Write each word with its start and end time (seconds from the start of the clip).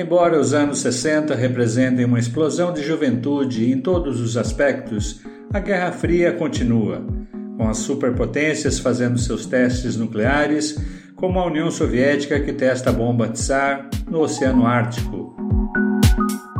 Embora 0.00 0.40
os 0.40 0.54
anos 0.54 0.78
60 0.78 1.34
representem 1.34 2.06
uma 2.06 2.18
explosão 2.18 2.72
de 2.72 2.82
juventude 2.82 3.70
em 3.70 3.78
todos 3.78 4.18
os 4.18 4.34
aspectos, 4.34 5.20
a 5.52 5.60
Guerra 5.60 5.92
Fria 5.92 6.32
continua, 6.32 7.04
com 7.58 7.68
as 7.68 7.76
superpotências 7.76 8.78
fazendo 8.78 9.18
seus 9.18 9.44
testes 9.44 9.96
nucleares, 9.96 10.82
como 11.14 11.38
a 11.38 11.44
União 11.44 11.70
Soviética 11.70 12.40
que 12.40 12.50
testa 12.50 12.88
a 12.88 12.92
bomba 12.94 13.28
Tsar 13.28 13.90
no 14.10 14.20
Oceano 14.20 14.66
Ártico. 14.66 15.36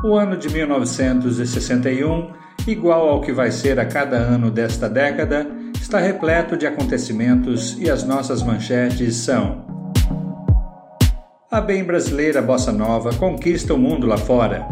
O 0.05 0.17
ano 0.17 0.37
de 0.37 0.51
1961, 0.51 2.33
igual 2.67 3.09
ao 3.09 3.23
que 3.23 3.33
vai 3.33 3.51
ser 3.51 3.81
a 3.81 3.87
cada 3.87 4.19
ano 4.19 4.51
desta 4.51 4.87
década, 4.87 5.47
está 5.81 5.99
repleto 5.99 6.59
de 6.59 6.67
acontecimentos 6.67 7.75
e 7.81 7.89
as 7.89 8.05
nossas 8.05 8.43
manchetes 8.43 9.17
são 9.17 9.70
a 11.51 11.61
bem 11.61 11.83
brasileira 11.83 12.41
bossa 12.41 12.71
nova 12.71 13.13
conquista 13.13 13.75
o 13.75 13.79
mundo 13.79 14.07
lá 14.07 14.17
fora. 14.17 14.69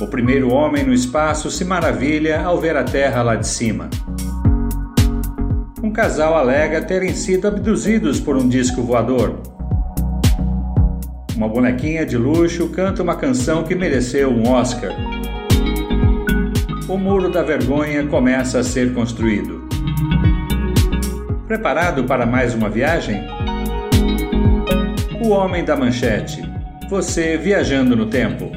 O 0.00 0.06
primeiro 0.06 0.52
homem 0.52 0.84
no 0.84 0.94
espaço 0.94 1.50
se 1.50 1.64
maravilha 1.64 2.40
ao 2.44 2.60
ver 2.60 2.76
a 2.76 2.84
Terra 2.84 3.20
lá 3.20 3.34
de 3.34 3.48
cima. 3.48 3.90
Um 5.82 5.90
casal 5.90 6.36
alega 6.36 6.80
terem 6.80 7.12
sido 7.12 7.48
abduzidos 7.48 8.20
por 8.20 8.36
um 8.36 8.48
disco 8.48 8.82
voador. 8.82 9.40
Uma 11.34 11.48
bonequinha 11.48 12.06
de 12.06 12.16
luxo 12.16 12.68
canta 12.68 13.02
uma 13.02 13.16
canção 13.16 13.64
que 13.64 13.74
mereceu 13.74 14.30
um 14.30 14.48
Oscar. 14.48 14.92
O 16.88 16.96
muro 16.96 17.32
da 17.32 17.42
vergonha 17.42 18.06
começa 18.06 18.60
a 18.60 18.62
ser 18.62 18.94
construído. 18.94 19.66
Preparado 21.48 22.04
para 22.04 22.24
mais 22.24 22.54
uma 22.54 22.70
viagem? 22.70 23.33
O 25.24 25.30
Homem 25.30 25.64
da 25.64 25.74
Manchete. 25.74 26.42
Você 26.90 27.38
viajando 27.38 27.96
no 27.96 28.04
tempo. 28.04 28.52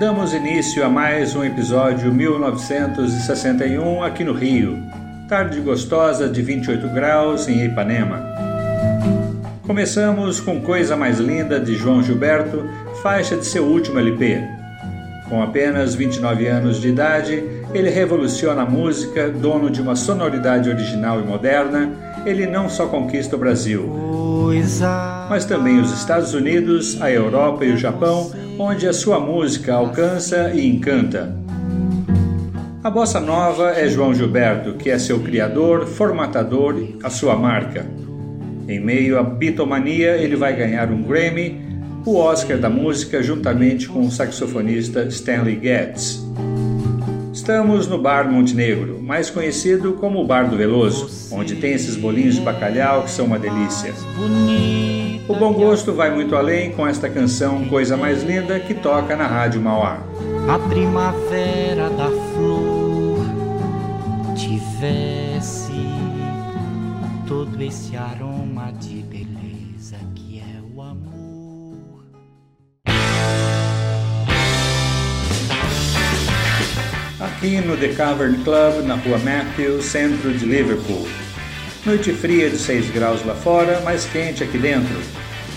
Damos 0.00 0.32
início 0.32 0.82
a 0.82 0.88
mais 0.88 1.36
um 1.36 1.44
episódio 1.44 2.10
1961 2.10 4.02
aqui 4.02 4.24
no 4.24 4.32
Rio. 4.32 4.82
Tarde 5.28 5.60
gostosa 5.60 6.26
de 6.26 6.40
28 6.40 6.88
graus 6.88 7.46
em 7.46 7.66
Ipanema. 7.66 8.35
Começamos 9.66 10.38
com 10.38 10.60
Coisa 10.60 10.96
Mais 10.96 11.18
Linda 11.18 11.58
de 11.58 11.74
João 11.74 12.00
Gilberto, 12.00 12.64
faixa 13.02 13.36
de 13.36 13.44
seu 13.44 13.64
último 13.64 13.98
LP. 13.98 14.40
Com 15.28 15.42
apenas 15.42 15.92
29 15.92 16.46
anos 16.46 16.80
de 16.80 16.86
idade, 16.86 17.42
ele 17.74 17.90
revoluciona 17.90 18.62
a 18.62 18.64
música, 18.64 19.28
dono 19.28 19.68
de 19.68 19.82
uma 19.82 19.96
sonoridade 19.96 20.70
original 20.70 21.20
e 21.20 21.24
moderna. 21.24 21.90
Ele 22.24 22.46
não 22.46 22.68
só 22.68 22.86
conquista 22.86 23.34
o 23.34 23.38
Brasil, 23.40 23.92
mas 25.28 25.44
também 25.44 25.80
os 25.80 25.90
Estados 25.90 26.32
Unidos, 26.32 27.02
a 27.02 27.10
Europa 27.10 27.64
e 27.64 27.72
o 27.72 27.76
Japão, 27.76 28.30
onde 28.60 28.86
a 28.86 28.92
sua 28.92 29.18
música 29.18 29.74
alcança 29.74 30.52
e 30.54 30.64
encanta. 30.64 31.34
A 32.84 32.88
bossa 32.90 33.18
nova 33.18 33.72
é 33.72 33.88
João 33.88 34.14
Gilberto, 34.14 34.74
que 34.74 34.90
é 34.90 34.98
seu 34.98 35.18
criador, 35.18 35.86
formatador, 35.86 36.76
a 37.02 37.10
sua 37.10 37.34
marca. 37.34 38.05
Em 38.68 38.80
meio 38.80 39.18
à 39.18 39.22
bitomania, 39.22 40.16
ele 40.16 40.34
vai 40.34 40.54
ganhar 40.56 40.90
um 40.90 41.02
Grammy, 41.02 41.60
o 42.04 42.16
Oscar 42.16 42.58
da 42.58 42.68
música, 42.68 43.22
juntamente 43.22 43.88
com 43.88 44.00
o 44.06 44.10
saxofonista 44.10 45.04
Stanley 45.04 45.60
Getz. 45.62 46.24
Estamos 47.32 47.86
no 47.86 47.96
Bar 47.96 48.28
Montenegro, 48.28 49.00
mais 49.00 49.30
conhecido 49.30 49.92
como 49.92 50.20
o 50.20 50.26
Bar 50.26 50.50
do 50.50 50.56
Veloso, 50.56 51.08
onde 51.32 51.54
tem 51.54 51.74
esses 51.74 51.94
bolinhos 51.94 52.34
de 52.34 52.40
bacalhau 52.40 53.04
que 53.04 53.10
são 53.10 53.26
uma 53.26 53.38
delícia. 53.38 53.94
O 55.28 55.34
bom 55.34 55.52
gosto 55.52 55.92
vai 55.92 56.10
muito 56.12 56.34
além 56.34 56.72
com 56.72 56.86
esta 56.86 57.08
canção 57.08 57.64
Coisa 57.66 57.96
Mais 57.96 58.24
Linda 58.24 58.58
que 58.58 58.74
toca 58.74 59.14
na 59.14 59.26
Rádio 59.26 59.60
Mauá. 59.60 60.00
A 60.48 60.58
primavera 60.68 61.88
da 61.90 62.25
todo 67.56 67.64
esse 67.64 67.96
aroma 67.96 68.70
de 68.72 69.02
beleza 69.04 69.96
que 70.14 70.38
é 70.38 70.60
o 70.74 70.82
amor. 70.82 72.04
Aqui 77.18 77.62
no 77.62 77.78
The 77.78 77.94
Cavern 77.94 78.36
Club, 78.44 78.84
na 78.84 78.96
rua 78.96 79.18
Matthew, 79.20 79.80
centro 79.80 80.34
de 80.34 80.44
Liverpool. 80.44 81.08
Noite 81.86 82.12
fria 82.12 82.50
de 82.50 82.58
6 82.58 82.90
graus 82.90 83.24
lá 83.24 83.34
fora, 83.34 83.80
mais 83.80 84.04
quente 84.04 84.44
aqui 84.44 84.58
dentro. 84.58 85.00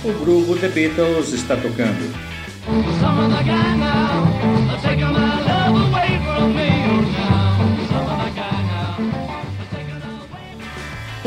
O 0.06 0.14
grupo 0.24 0.56
The 0.56 0.70
Beatles 0.70 1.34
está 1.34 1.58
tocando. 1.58 2.16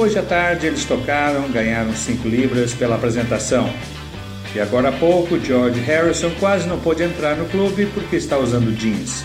Hoje 0.02 0.18
à 0.18 0.22
tarde 0.24 0.66
eles 0.66 0.84
tocaram, 0.84 1.48
ganharam 1.48 1.94
5 1.94 2.26
libras 2.26 2.74
pela 2.74 2.96
apresentação. 2.96 3.72
E 4.52 4.58
agora 4.58 4.88
há 4.88 4.92
pouco, 4.92 5.38
George 5.38 5.78
Harrison 5.78 6.32
quase 6.40 6.66
não 6.66 6.76
pôde 6.76 7.04
entrar 7.04 7.36
no 7.36 7.44
clube 7.44 7.86
porque 7.94 8.16
está 8.16 8.36
usando 8.36 8.76
jeans. 8.76 9.24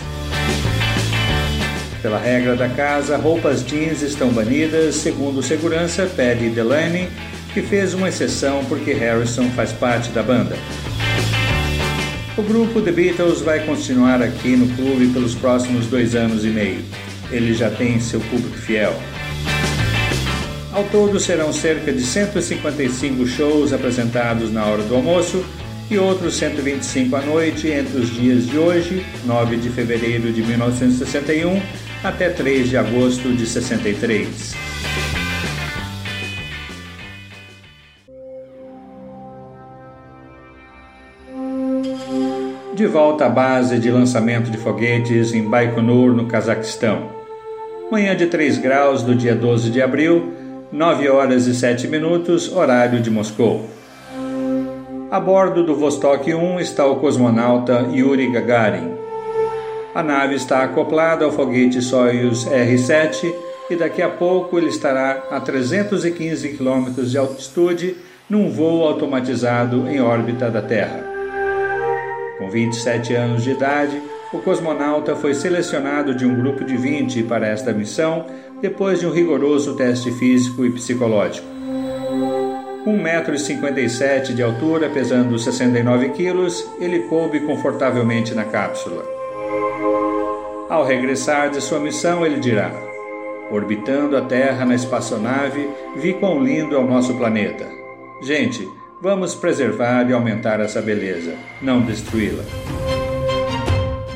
Pela 2.00 2.16
regra 2.16 2.54
da 2.54 2.68
casa, 2.68 3.16
roupas 3.16 3.66
jeans 3.66 4.02
estão 4.02 4.28
banidas, 4.28 4.94
segundo 4.94 5.42
segurança 5.42 6.06
Paddy 6.06 6.48
Delaney, 6.50 7.08
que 7.52 7.60
fez 7.60 7.92
uma 7.92 8.08
exceção 8.08 8.64
porque 8.66 8.92
Harrison 8.92 9.50
faz 9.56 9.72
parte 9.72 10.10
da 10.10 10.22
banda. 10.22 10.56
O 12.36 12.42
grupo 12.42 12.80
The 12.80 12.92
Beatles 12.92 13.40
vai 13.40 13.66
continuar 13.66 14.22
aqui 14.22 14.54
no 14.54 14.72
clube 14.76 15.08
pelos 15.08 15.34
próximos 15.34 15.86
dois 15.86 16.14
anos 16.14 16.44
e 16.44 16.48
meio. 16.50 16.84
Ele 17.32 17.52
já 17.52 17.68
tem 17.68 17.98
seu 17.98 18.20
público 18.20 18.56
fiel. 18.56 18.94
Ao 20.78 20.84
todo 20.84 21.18
serão 21.18 21.52
cerca 21.52 21.92
de 21.92 22.02
155 22.02 23.26
shows 23.26 23.72
apresentados 23.72 24.52
na 24.52 24.64
hora 24.64 24.80
do 24.84 24.94
almoço 24.94 25.44
e 25.90 25.98
outros 25.98 26.36
125 26.36 27.16
à 27.16 27.20
noite 27.20 27.66
entre 27.66 27.98
os 27.98 28.08
dias 28.08 28.46
de 28.46 28.56
hoje, 28.56 29.04
9 29.26 29.56
de 29.56 29.70
fevereiro 29.70 30.32
de 30.32 30.40
1961, 30.40 31.60
até 32.04 32.30
3 32.30 32.68
de 32.68 32.76
agosto 32.76 33.32
de 33.32 33.44
63. 33.44 34.54
De 42.76 42.86
volta 42.86 43.26
à 43.26 43.28
base 43.28 43.80
de 43.80 43.90
lançamento 43.90 44.48
de 44.48 44.58
foguetes 44.58 45.34
em 45.34 45.42
Baikonur, 45.42 46.12
no 46.12 46.26
Cazaquistão. 46.26 47.10
Manhã 47.90 48.14
de 48.14 48.26
3 48.26 48.58
graus 48.58 49.02
do 49.02 49.16
dia 49.16 49.34
12 49.34 49.70
de 49.70 49.82
abril, 49.82 50.37
9 50.70 51.08
horas 51.08 51.46
e 51.46 51.54
7 51.54 51.88
minutos, 51.88 52.54
horário 52.54 53.00
de 53.00 53.10
Moscou. 53.10 53.66
A 55.10 55.18
bordo 55.18 55.64
do 55.64 55.74
Vostok 55.74 56.34
1 56.34 56.60
está 56.60 56.84
o 56.84 56.96
cosmonauta 56.96 57.88
Yuri 57.90 58.30
Gagarin. 58.30 58.92
A 59.94 60.02
nave 60.02 60.34
está 60.34 60.62
acoplada 60.62 61.24
ao 61.24 61.32
foguete 61.32 61.80
Soyuz 61.80 62.46
R-7 62.46 63.32
e 63.70 63.76
daqui 63.76 64.02
a 64.02 64.10
pouco 64.10 64.58
ele 64.58 64.68
estará 64.68 65.22
a 65.30 65.40
315 65.40 66.50
km 66.50 67.02
de 67.02 67.16
altitude 67.16 67.96
num 68.28 68.50
voo 68.50 68.86
automatizado 68.86 69.88
em 69.88 70.02
órbita 70.02 70.50
da 70.50 70.60
Terra. 70.60 71.02
Com 72.38 72.50
27 72.50 73.14
anos 73.14 73.42
de 73.42 73.52
idade, 73.52 73.98
o 74.34 74.38
cosmonauta 74.40 75.16
foi 75.16 75.32
selecionado 75.32 76.14
de 76.14 76.26
um 76.26 76.34
grupo 76.34 76.62
de 76.62 76.76
20 76.76 77.22
para 77.22 77.48
esta 77.48 77.72
missão 77.72 78.26
depois 78.60 79.00
de 79.00 79.06
um 79.06 79.10
rigoroso 79.10 79.74
teste 79.74 80.10
físico 80.10 80.64
e 80.64 80.70
psicológico. 80.70 81.46
1,57m 82.86 84.34
de 84.34 84.42
altura, 84.42 84.88
pesando 84.88 85.38
69 85.38 86.10
quilos, 86.10 86.66
ele 86.80 87.00
coube 87.00 87.40
confortavelmente 87.40 88.34
na 88.34 88.44
cápsula. 88.44 89.04
Ao 90.68 90.84
regressar 90.84 91.50
de 91.50 91.60
sua 91.60 91.78
missão, 91.78 92.24
ele 92.24 92.40
dirá: 92.40 92.72
Orbitando 93.50 94.16
a 94.16 94.22
Terra 94.22 94.64
na 94.64 94.74
espaçonave, 94.74 95.68
vi 95.96 96.14
quão 96.14 96.42
lindo 96.42 96.74
é 96.74 96.78
o 96.78 96.86
nosso 96.86 97.14
planeta. 97.14 97.66
Gente, 98.22 98.68
vamos 99.00 99.34
preservar 99.34 100.08
e 100.08 100.12
aumentar 100.12 100.60
essa 100.60 100.80
beleza, 100.80 101.34
não 101.60 101.80
destruí-la. 101.80 102.44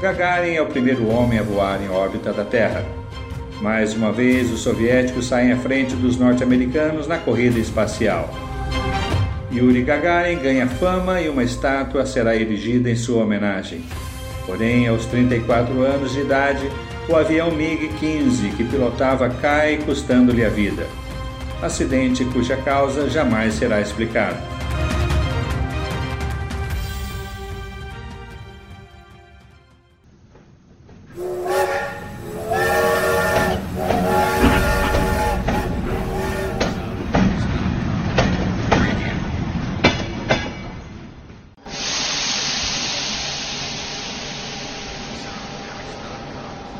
Gagarin 0.01 0.55
é 0.55 0.63
o 0.63 0.67
primeiro 0.67 1.09
homem 1.09 1.39
a 1.39 1.43
voar 1.43 1.81
em 1.83 1.89
órbita 1.89 2.33
da 2.33 2.45
Terra. 2.45 3.02
Mais 3.63 3.95
uma 3.95 4.11
vez, 4.11 4.51
os 4.51 4.59
soviéticos 4.59 5.29
saem 5.29 5.53
à 5.53 5.57
frente 5.57 5.95
dos 5.95 6.17
norte-americanos 6.17 7.07
na 7.07 7.17
corrida 7.17 7.61
espacial. 7.61 8.29
Yuri 9.53 9.83
Gagarin 9.83 10.41
ganha 10.41 10.67
fama 10.67 11.21
e 11.21 11.29
uma 11.29 11.45
estátua 11.45 12.05
será 12.05 12.35
erigida 12.35 12.91
em 12.91 12.97
sua 12.97 13.23
homenagem. 13.23 13.85
Porém, 14.47 14.89
aos 14.89 15.07
34 15.07 15.81
anos 15.81 16.11
de 16.11 16.23
idade, 16.23 16.69
o 17.09 17.15
avião 17.15 17.53
MiG-15 17.53 18.57
que 18.57 18.65
pilotava 18.65 19.31
cai, 19.31 19.77
custando-lhe 19.77 20.45
a 20.45 20.49
vida. 20.49 20.85
Acidente 21.63 22.25
cuja 22.25 22.57
causa 22.57 23.09
jamais 23.09 23.55
será 23.55 23.81
explicada. 23.81 24.52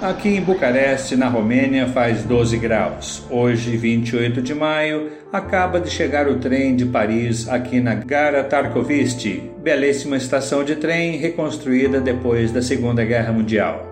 Aqui 0.03 0.31
em 0.31 0.41
Bucareste, 0.41 1.15
na 1.15 1.29
Romênia, 1.29 1.87
faz 1.87 2.25
12 2.25 2.57
graus. 2.57 3.23
Hoje, 3.31 3.77
28 3.77 4.43
de 4.43 4.53
maio, 4.53 5.13
acaba 5.33 5.81
de 5.81 5.89
chegar 5.89 6.27
o 6.27 6.41
trem 6.41 6.75
de 6.75 6.85
Paris 6.85 7.49
aqui 7.49 7.79
na 7.79 7.95
Gara 7.95 8.43
Tarkoviste, 8.43 9.49
belíssima 9.63 10.17
estação 10.17 10.65
de 10.65 10.75
trem 10.75 11.19
reconstruída 11.19 12.01
depois 12.01 12.51
da 12.51 12.61
Segunda 12.61 13.05
Guerra 13.05 13.33
Mundial. 13.33 13.87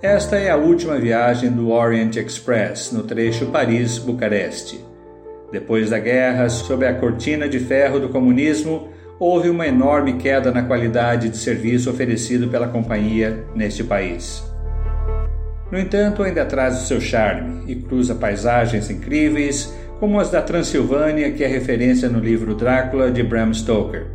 Esta 0.00 0.36
é 0.36 0.48
a 0.48 0.56
última 0.56 0.96
viagem 0.96 1.50
do 1.50 1.68
Orient 1.68 2.16
Express 2.16 2.90
no 2.90 3.02
trecho 3.02 3.44
Paris-Bucareste. 3.48 4.82
Depois 5.52 5.90
da 5.90 5.98
guerra, 5.98 6.48
sob 6.48 6.86
a 6.86 6.94
cortina 6.94 7.46
de 7.46 7.58
ferro 7.58 8.00
do 8.00 8.08
comunismo, 8.08 8.88
houve 9.20 9.50
uma 9.50 9.66
enorme 9.66 10.14
queda 10.14 10.50
na 10.50 10.62
qualidade 10.62 11.28
de 11.28 11.36
serviço 11.36 11.90
oferecido 11.90 12.48
pela 12.48 12.68
companhia 12.68 13.44
neste 13.54 13.84
país. 13.84 14.53
No 15.74 15.80
entanto, 15.80 16.22
ainda 16.22 16.44
traz 16.44 16.80
o 16.80 16.86
seu 16.86 17.00
charme 17.00 17.64
e 17.66 17.74
cruza 17.74 18.14
paisagens 18.14 18.88
incríveis, 18.90 19.74
como 19.98 20.20
as 20.20 20.30
da 20.30 20.40
Transilvânia, 20.40 21.32
que 21.32 21.42
é 21.42 21.48
referência 21.48 22.08
no 22.08 22.20
livro 22.20 22.54
Drácula 22.54 23.10
de 23.10 23.24
Bram 23.24 23.52
Stoker. 23.52 24.06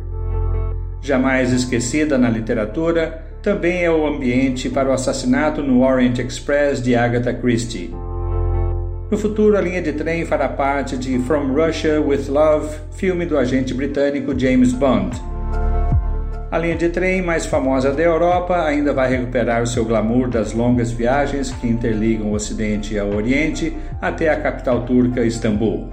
Jamais 1.02 1.52
esquecida 1.52 2.16
na 2.16 2.30
literatura, 2.30 3.22
também 3.42 3.84
é 3.84 3.90
o 3.90 4.06
ambiente 4.06 4.70
para 4.70 4.88
o 4.88 4.92
assassinato 4.92 5.62
no 5.62 5.82
Orient 5.82 6.18
Express 6.18 6.82
de 6.82 6.96
Agatha 6.96 7.34
Christie. 7.34 7.94
No 9.10 9.18
futuro, 9.18 9.54
a 9.54 9.60
linha 9.60 9.82
de 9.82 9.92
trem 9.92 10.24
fará 10.24 10.48
parte 10.48 10.96
de 10.96 11.18
From 11.18 11.52
Russia 11.52 12.00
with 12.00 12.26
Love, 12.30 12.74
filme 12.92 13.26
do 13.26 13.36
agente 13.36 13.74
britânico 13.74 14.32
James 14.34 14.72
Bond. 14.72 15.14
A 16.50 16.58
linha 16.58 16.74
de 16.74 16.88
trem 16.88 17.22
mais 17.22 17.46
famosa 17.46 17.92
da 17.92 18.02
Europa 18.02 18.64
ainda 18.64 18.92
vai 18.92 19.08
recuperar 19.08 19.62
o 19.62 19.66
seu 19.68 19.84
glamour 19.84 20.28
das 20.28 20.52
longas 20.52 20.90
viagens 20.90 21.52
que 21.52 21.68
interligam 21.68 22.26
o 22.26 22.34
Ocidente 22.34 22.98
ao 22.98 23.14
Oriente 23.14 23.76
até 24.00 24.28
a 24.28 24.40
capital 24.40 24.84
turca 24.84 25.24
Istambul. 25.24 25.88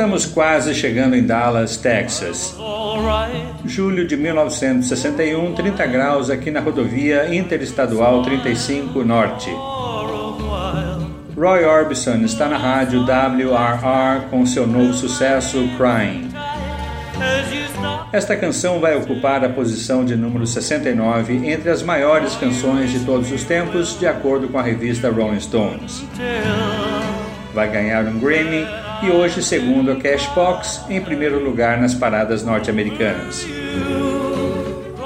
Estamos 0.00 0.24
quase 0.24 0.74
chegando 0.74 1.14
em 1.14 1.22
Dallas, 1.22 1.76
Texas. 1.76 2.56
Julho 3.66 4.06
de 4.06 4.16
1961, 4.16 5.52
30 5.52 5.86
graus 5.88 6.30
aqui 6.30 6.50
na 6.50 6.58
rodovia 6.58 7.34
Interestadual 7.34 8.22
35 8.22 9.04
Norte. 9.04 9.50
Roy 11.36 11.66
Orbison 11.66 12.22
está 12.24 12.48
na 12.48 12.56
rádio 12.56 13.02
WRR 13.02 14.30
com 14.30 14.46
seu 14.46 14.66
novo 14.66 14.94
sucesso 14.94 15.68
Crying. 15.76 16.30
Esta 18.10 18.34
canção 18.34 18.80
vai 18.80 18.96
ocupar 18.96 19.44
a 19.44 19.50
posição 19.50 20.02
de 20.02 20.16
número 20.16 20.46
69 20.46 21.46
entre 21.46 21.68
as 21.68 21.82
maiores 21.82 22.34
canções 22.36 22.90
de 22.90 23.00
todos 23.00 23.30
os 23.30 23.44
tempos, 23.44 23.98
de 24.00 24.06
acordo 24.06 24.48
com 24.48 24.58
a 24.58 24.62
revista 24.62 25.10
Rolling 25.10 25.40
Stones. 25.40 26.02
Vai 27.52 27.70
ganhar 27.70 28.06
um 28.06 28.18
Grammy 28.18 28.66
e 29.02 29.10
hoje, 29.10 29.42
segundo 29.42 29.92
a 29.92 29.96
Cashbox, 29.96 30.82
em 30.90 31.00
primeiro 31.00 31.42
lugar 31.42 31.80
nas 31.80 31.94
paradas 31.94 32.44
norte-americanas. 32.44 33.46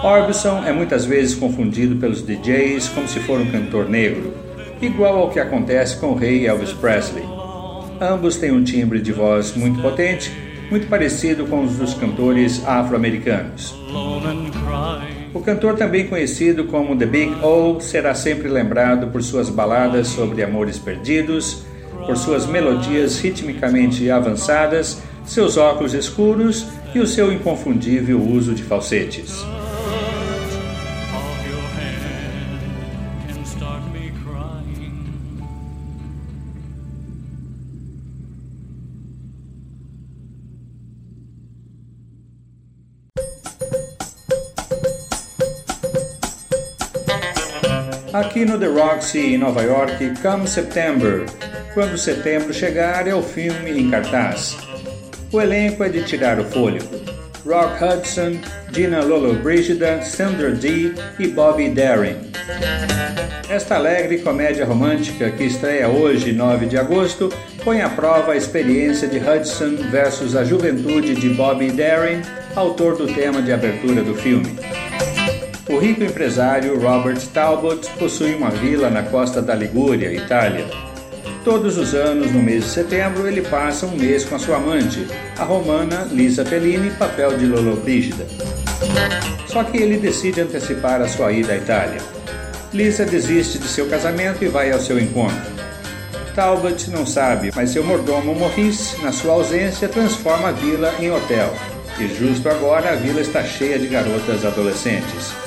Orbison 0.02 0.64
é 0.64 0.73
muitas 0.73 1.05
vezes 1.05 1.35
confundido 1.35 1.96
pelos 1.96 2.20
DJs 2.20 2.88
como 2.88 3.06
se 3.06 3.20
for 3.20 3.41
um 3.41 3.50
cantor 3.50 3.88
negro, 3.88 4.35
igual 4.82 5.19
ao 5.19 5.31
que 5.31 5.38
acontece 5.38 5.96
com 5.99 6.08
o 6.08 6.14
rei 6.14 6.46
Elvis 6.46 6.73
Presley. 6.73 7.25
Ambos 8.00 8.37
têm 8.37 8.50
um 8.50 8.64
timbre 8.64 9.00
de 9.00 9.12
voz 9.12 9.56
muito 9.56 9.81
potente, 9.81 10.32
muito 10.70 10.88
parecido 10.88 11.46
com 11.46 11.62
os 11.62 11.76
dos 11.76 11.94
cantores 11.94 12.67
afro-americanos. 12.67 13.75
O 15.32 15.41
cantor, 15.41 15.76
também 15.76 16.08
conhecido 16.08 16.64
como 16.64 16.96
The 16.96 17.06
Big 17.06 17.32
O, 17.44 17.81
será 17.81 18.14
sempre 18.14 18.49
lembrado 18.49 19.08
por 19.08 19.23
suas 19.23 19.49
baladas 19.49 20.08
sobre 20.08 20.43
amores 20.43 20.79
perdidos 20.79 21.64
por 22.06 22.17
suas 22.17 22.47
melodias 22.47 23.19
ritmicamente 23.19 24.11
avançadas, 24.11 25.03
seus 25.25 25.56
óculos 25.56 25.95
escuros 25.95 26.67
e 26.95 27.01
o 27.01 27.06
seu 27.06 27.33
inconfundível 27.33 28.21
uso 28.21 28.55
de 28.55 28.62
falsetes. 28.62 29.45
Aqui 48.15 48.45
no 48.45 48.56
The 48.56 48.69
Roxy, 48.69 49.35
em 49.35 49.39
Nova 49.39 49.61
York, 49.62 50.15
Come 50.23 50.47
September, 50.47 51.27
quando 51.75 51.99
setembro 51.99 52.55
chegar, 52.55 53.09
é 53.09 53.15
o 53.15 53.23
filme 53.23 53.73
em 53.73 53.91
cartaz. 53.91 54.56
O 55.32 55.41
elenco 55.41 55.82
é 55.82 55.88
de 55.88 56.05
tirar 56.05 56.38
o 56.38 56.44
fôlego. 56.44 56.88
Rock 57.44 57.85
Hudson, 57.85 58.38
Gina 58.73 59.03
Lollobrigida, 59.03 60.01
Sandra 60.01 60.53
Dee 60.53 60.94
e 61.19 61.27
Bobby 61.27 61.69
Darin. 61.69 62.17
Esta 63.48 63.75
alegre 63.75 64.19
comédia 64.19 64.65
romântica 64.65 65.31
que 65.31 65.44
estreia 65.44 65.89
hoje, 65.89 66.32
9 66.32 66.67
de 66.67 66.79
agosto, 66.79 67.31
põe 67.63 67.82
à 67.82 67.89
prova 67.89 68.32
a 68.32 68.37
experiência 68.37 69.06
de 69.06 69.19
Hudson 69.19 69.77
versus 69.91 70.37
a 70.37 70.44
juventude 70.44 71.15
de 71.15 71.29
Bobby 71.31 71.70
Darin, 71.70 72.22
autor 72.55 72.96
do 72.96 73.06
tema 73.06 73.43
de 73.43 73.53
abertura 73.53 74.03
do 74.03 74.15
filme. 74.15 74.56
O 75.69 75.79
rico 75.79 76.05
empresário 76.05 76.81
Robert 76.81 77.20
Talbot 77.32 77.89
possui 77.98 78.34
uma 78.34 78.51
vila 78.51 78.89
na 78.89 79.03
costa 79.03 79.43
da 79.43 79.55
Ligúria, 79.55 80.13
Itália. 80.13 80.94
Todos 81.44 81.77
os 81.77 81.93
anos, 81.93 82.32
no 82.32 82.43
mês 82.43 82.65
de 82.65 82.70
setembro, 82.70 83.29
ele 83.29 83.43
passa 83.43 83.84
um 83.84 83.94
mês 83.94 84.24
com 84.24 84.34
a 84.34 84.39
sua 84.39 84.56
amante, 84.56 85.06
a 85.39 85.44
romana 85.44 86.08
Lisa 86.10 86.43
Fellini, 86.43 86.89
papel 86.93 87.36
de 87.36 87.44
Lolo 87.44 87.77
Brígida. 87.77 88.27
Só 89.46 89.63
que 89.63 89.77
ele 89.77 89.98
decide 89.98 90.41
antecipar 90.41 91.03
a 91.03 91.06
sua 91.06 91.32
ida 91.32 91.53
à 91.53 91.56
Itália. 91.56 92.01
Lisa 92.72 93.05
desiste 93.05 93.58
de 93.58 93.69
seu 93.69 93.86
casamento 93.91 94.43
e 94.43 94.48
vai 94.48 94.72
ao 94.72 94.81
seu 94.81 94.98
encontro. 94.98 95.53
Talbot 96.34 96.91
não 96.91 97.05
sabe, 97.05 97.53
mas 97.55 97.70
seu 97.70 97.84
mordomo 97.84 98.34
Maurice, 98.34 99.01
na 99.03 99.13
sua 99.13 99.34
ausência, 99.34 99.86
transforma 99.86 100.48
a 100.48 100.53
vila 100.53 100.94
em 100.98 101.10
hotel. 101.10 101.55
E 102.01 102.08
justo 102.08 102.48
agora 102.48 102.93
a 102.93 102.96
vila 102.96 103.20
está 103.20 103.44
cheia 103.44 103.79
de 103.79 103.86
garotas 103.86 104.46
adolescentes. 104.46 105.44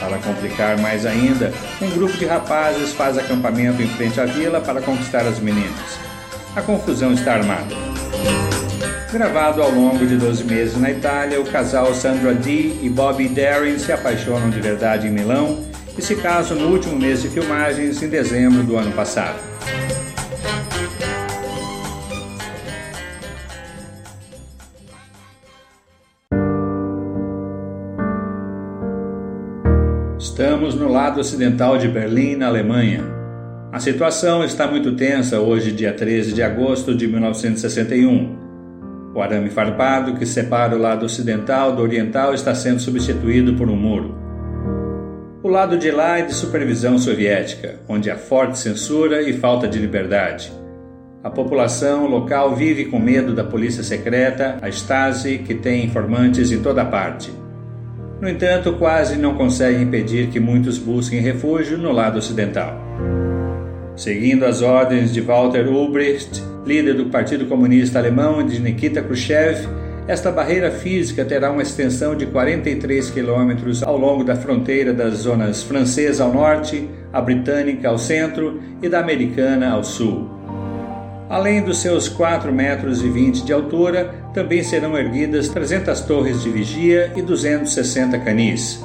Para 0.00 0.18
complicar 0.18 0.78
mais 0.78 1.06
ainda, 1.06 1.52
um 1.80 1.90
grupo 1.90 2.16
de 2.16 2.26
rapazes 2.26 2.92
faz 2.92 3.16
acampamento 3.16 3.82
em 3.82 3.88
frente 3.88 4.20
à 4.20 4.26
vila 4.26 4.60
para 4.60 4.80
conquistar 4.80 5.26
as 5.26 5.38
meninas. 5.38 5.98
A 6.54 6.62
confusão 6.62 7.12
está 7.12 7.34
armada. 7.34 7.74
Gravado 9.12 9.62
ao 9.62 9.70
longo 9.70 10.06
de 10.06 10.16
12 10.16 10.44
meses 10.44 10.76
na 10.78 10.90
Itália, 10.90 11.40
o 11.40 11.44
casal 11.44 11.94
Sandra 11.94 12.34
Dee 12.34 12.78
e 12.82 12.88
Bobby 12.88 13.28
Darin 13.28 13.78
se 13.78 13.92
apaixonam 13.92 14.50
de 14.50 14.60
verdade 14.60 15.06
em 15.06 15.10
Milão 15.10 15.64
e 15.96 16.02
se 16.02 16.16
casam 16.16 16.58
no 16.58 16.68
último 16.68 16.96
mês 16.96 17.22
de 17.22 17.28
filmagens, 17.28 18.02
em 18.02 18.08
dezembro 18.08 18.62
do 18.62 18.76
ano 18.76 18.92
passado. 18.92 19.38
Lado 31.16 31.20
ocidental 31.22 31.78
de 31.78 31.88
Berlim, 31.88 32.36
na 32.36 32.46
Alemanha. 32.46 33.02
A 33.72 33.80
situação 33.80 34.44
está 34.44 34.66
muito 34.66 34.94
tensa 34.96 35.40
hoje, 35.40 35.72
dia 35.72 35.90
13 35.90 36.34
de 36.34 36.42
agosto 36.42 36.94
de 36.94 37.06
1961. 37.06 38.36
O 39.14 39.22
arame 39.22 39.48
farpado 39.48 40.16
que 40.16 40.26
separa 40.26 40.76
o 40.76 40.78
lado 40.78 41.06
ocidental 41.06 41.74
do 41.74 41.80
oriental 41.82 42.34
está 42.34 42.54
sendo 42.54 42.80
substituído 42.80 43.54
por 43.54 43.70
um 43.70 43.76
muro. 43.76 44.14
O 45.42 45.48
lado 45.48 45.78
de 45.78 45.90
lá 45.90 46.18
é 46.18 46.22
de 46.22 46.34
supervisão 46.34 46.98
soviética, 46.98 47.76
onde 47.88 48.10
há 48.10 48.16
forte 48.16 48.58
censura 48.58 49.22
e 49.22 49.32
falta 49.32 49.66
de 49.66 49.78
liberdade. 49.78 50.52
A 51.24 51.30
população 51.30 52.06
local 52.06 52.54
vive 52.54 52.84
com 52.84 52.98
medo 52.98 53.34
da 53.34 53.42
polícia 53.42 53.82
secreta, 53.82 54.58
a 54.60 54.68
Stasi, 54.68 55.38
que 55.38 55.54
tem 55.54 55.86
informantes 55.86 56.52
em 56.52 56.60
toda 56.60 56.84
parte. 56.84 57.32
No 58.20 58.28
entanto, 58.28 58.72
quase 58.74 59.16
não 59.16 59.34
consegue 59.34 59.82
impedir 59.82 60.28
que 60.28 60.40
muitos 60.40 60.78
busquem 60.78 61.20
refúgio 61.20 61.76
no 61.76 61.92
lado 61.92 62.18
ocidental. 62.18 62.80
Seguindo 63.94 64.44
as 64.44 64.62
ordens 64.62 65.12
de 65.12 65.20
Walter 65.20 65.68
Ulbricht, 65.68 66.42
líder 66.64 66.94
do 66.94 67.06
Partido 67.06 67.44
Comunista 67.46 67.98
Alemão 67.98 68.40
e 68.40 68.44
de 68.44 68.60
Nikita 68.60 69.02
Khrushchev, 69.02 69.68
esta 70.08 70.30
barreira 70.30 70.70
física 70.70 71.24
terá 71.24 71.50
uma 71.50 71.62
extensão 71.62 72.14
de 72.14 72.26
43 72.26 73.10
quilômetros 73.10 73.82
ao 73.82 73.98
longo 73.98 74.24
da 74.24 74.36
fronteira 74.36 74.94
das 74.94 75.14
zonas 75.18 75.62
francesa 75.62 76.24
ao 76.24 76.32
norte, 76.32 76.88
a 77.12 77.20
britânica 77.20 77.88
ao 77.88 77.98
centro 77.98 78.60
e 78.80 78.88
da 78.88 79.00
americana 79.00 79.70
ao 79.70 79.84
sul. 79.84 80.35
Além 81.28 81.60
dos 81.60 81.78
seus 81.78 82.08
4,20 82.08 82.52
metros 82.52 83.02
e 83.02 83.08
20 83.08 83.44
de 83.44 83.52
altura, 83.52 84.14
também 84.32 84.62
serão 84.62 84.96
erguidas 84.96 85.48
300 85.48 86.00
torres 86.02 86.42
de 86.42 86.50
vigia 86.50 87.12
e 87.16 87.22
260 87.22 88.16
canis. 88.20 88.84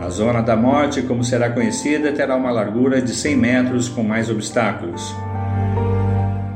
A 0.00 0.08
Zona 0.08 0.42
da 0.42 0.56
Morte, 0.56 1.02
como 1.02 1.22
será 1.22 1.48
conhecida, 1.50 2.10
terá 2.10 2.34
uma 2.34 2.50
largura 2.50 3.00
de 3.00 3.14
100 3.14 3.36
metros 3.36 3.88
com 3.88 4.02
mais 4.02 4.28
obstáculos. 4.28 5.14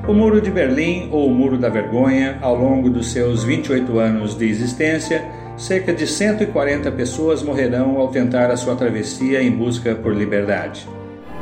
O 0.08 0.12
Muro 0.12 0.40
de 0.40 0.50
Berlim, 0.50 1.08
ou 1.12 1.30
Muro 1.30 1.56
da 1.56 1.68
Vergonha, 1.68 2.38
ao 2.40 2.56
longo 2.56 2.90
dos 2.90 3.12
seus 3.12 3.44
28 3.44 4.00
anos 4.00 4.36
de 4.36 4.48
existência, 4.48 5.24
cerca 5.56 5.92
de 5.92 6.08
140 6.08 6.90
pessoas 6.90 7.40
morrerão 7.40 7.98
ao 7.98 8.08
tentar 8.08 8.50
a 8.50 8.56
sua 8.56 8.74
travessia 8.74 9.40
em 9.42 9.50
busca 9.52 9.94
por 9.94 10.12
liberdade. 10.12 10.88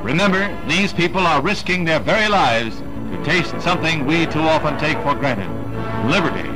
Remember, 0.04 0.50
these 0.68 0.92
people 0.94 1.22
are 1.26 1.40
risking 1.40 1.84
their 1.86 2.00
very 2.00 2.28
lives 2.28 2.82
to 3.10 3.24
taste 3.24 3.54
something 3.60 4.04
we 4.06 4.26
too 4.26 4.40
often 4.40 4.76
take 4.78 4.98
for 5.02 5.14
granted: 5.14 5.48
liberty. 6.08 6.50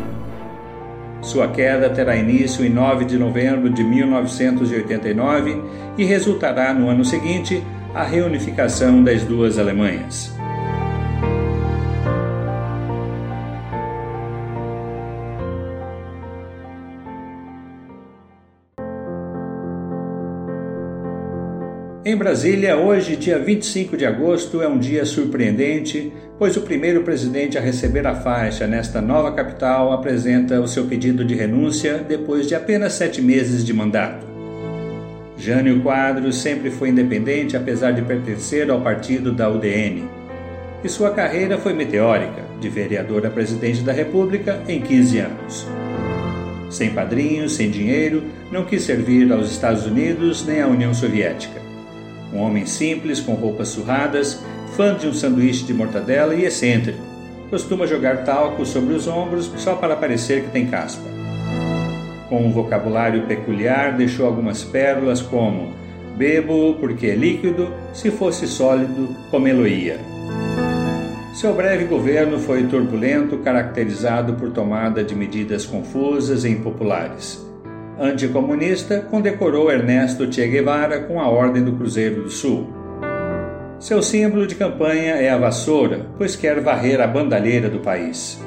Sua 1.23 1.49
queda 1.49 1.91
terá 1.91 2.17
início 2.17 2.65
em 2.65 2.71
9 2.71 3.05
de 3.05 3.19
novembro 3.19 3.69
de 3.69 3.85
1989 3.85 5.63
e 5.99 6.05
resultará 6.05 6.73
no 6.73 6.89
ano 6.89 7.05
seguinte 7.05 7.63
a 7.95 8.03
reunificação 8.03 9.05
das 9.05 9.23
duas 9.25 9.59
Alemanhas. 9.59 10.40
Em 22.11 22.17
Brasília, 22.17 22.77
hoje, 22.77 23.15
dia 23.15 23.39
25 23.39 23.97
de 23.97 24.05
agosto, 24.05 24.61
é 24.61 24.67
um 24.67 24.81
dia 24.81 25.05
surpreendente, 25.05 26.13
pois 26.41 26.57
o 26.57 26.63
primeiro 26.63 27.05
presidente 27.05 27.57
a 27.57 27.61
receber 27.61 28.05
a 28.05 28.17
faixa 28.17 28.67
nesta 28.67 29.01
nova 29.01 29.31
capital 29.31 29.93
apresenta 29.93 30.61
o 30.61 30.67
seu 30.67 30.87
pedido 30.87 31.25
de 31.25 31.37
renúncia 31.37 31.99
depois 31.99 32.49
de 32.49 32.57
apenas 32.57 32.95
sete 32.95 33.23
meses 33.23 33.65
de 33.65 33.73
mandato. 33.73 34.27
Jânio 35.39 35.81
Quadros 35.83 36.43
sempre 36.43 36.69
foi 36.69 36.89
independente, 36.89 37.57
apesar 37.57 37.93
de 37.93 38.03
pertencer 38.03 38.69
ao 38.73 38.81
partido 38.81 39.31
da 39.31 39.49
UDN. 39.49 40.09
E 40.83 40.89
sua 40.89 41.13
carreira 41.13 41.59
foi 41.59 41.75
meteórica, 41.75 42.43
de 42.61 42.69
vereador 42.69 43.25
a 43.25 43.31
presidente 43.31 43.83
da 43.83 43.93
República 43.93 44.61
em 44.67 44.81
15 44.81 45.19
anos. 45.21 45.69
Sem 46.71 46.91
padrinhos, 46.91 47.53
sem 47.53 47.71
dinheiro, 47.71 48.25
não 48.51 48.65
quis 48.65 48.83
servir 48.83 49.33
aos 49.33 49.49
Estados 49.49 49.87
Unidos 49.87 50.45
nem 50.45 50.61
à 50.61 50.67
União 50.67 50.93
Soviética. 50.93 51.70
Um 52.33 52.39
homem 52.39 52.65
simples, 52.65 53.21
com 53.21 53.35
roupas 53.35 53.69
surradas, 53.69 54.41
fã 54.77 54.95
de 54.95 55.07
um 55.07 55.13
sanduíche 55.13 55.65
de 55.65 55.75
mortadela 55.75 56.35
e 56.35 56.45
excêntrico. 56.45 56.99
Costuma 57.51 57.87
jogar 57.87 58.25
talco 58.25 58.65
sobre 58.65 58.95
os 58.95 59.09
ombros 59.09 59.51
só 59.57 59.75
para 59.75 59.97
parecer 59.97 60.45
que 60.45 60.51
tem 60.51 60.67
caspa. 60.67 61.03
Com 62.29 62.47
um 62.47 62.53
vocabulário 62.53 63.27
peculiar, 63.27 63.97
deixou 63.97 64.27
algumas 64.27 64.63
pérolas 64.63 65.21
como 65.21 65.75
bebo 66.17 66.75
porque 66.75 67.09
é 67.09 67.15
líquido, 67.17 67.73
se 67.93 68.11
fosse 68.11 68.47
sólido, 68.47 69.09
comê-lo-ia. 69.31 69.99
Seu 71.35 71.55
breve 71.55 71.85
governo 71.85 72.39
foi 72.39 72.65
turbulento, 72.65 73.39
caracterizado 73.39 74.35
por 74.35 74.51
tomada 74.51 75.03
de 75.03 75.15
medidas 75.15 75.65
confusas 75.65 76.45
e 76.45 76.51
impopulares 76.51 77.50
anticomunista, 78.01 79.01
condecorou 79.03 79.71
Ernesto 79.71 80.33
Che 80.33 80.47
Guevara 80.49 81.01
com 81.01 81.21
a 81.21 81.29
Ordem 81.29 81.63
do 81.63 81.73
Cruzeiro 81.73 82.23
do 82.23 82.31
Sul. 82.31 82.67
Seu 83.79 84.03
símbolo 84.03 84.47
de 84.47 84.55
campanha 84.55 85.17
é 85.17 85.29
a 85.29 85.37
vassoura, 85.37 86.07
pois 86.17 86.35
quer 86.35 86.61
varrer 86.61 87.01
a 87.01 87.07
bandalheira 87.07 87.69
do 87.69 87.81
país. 87.81 88.43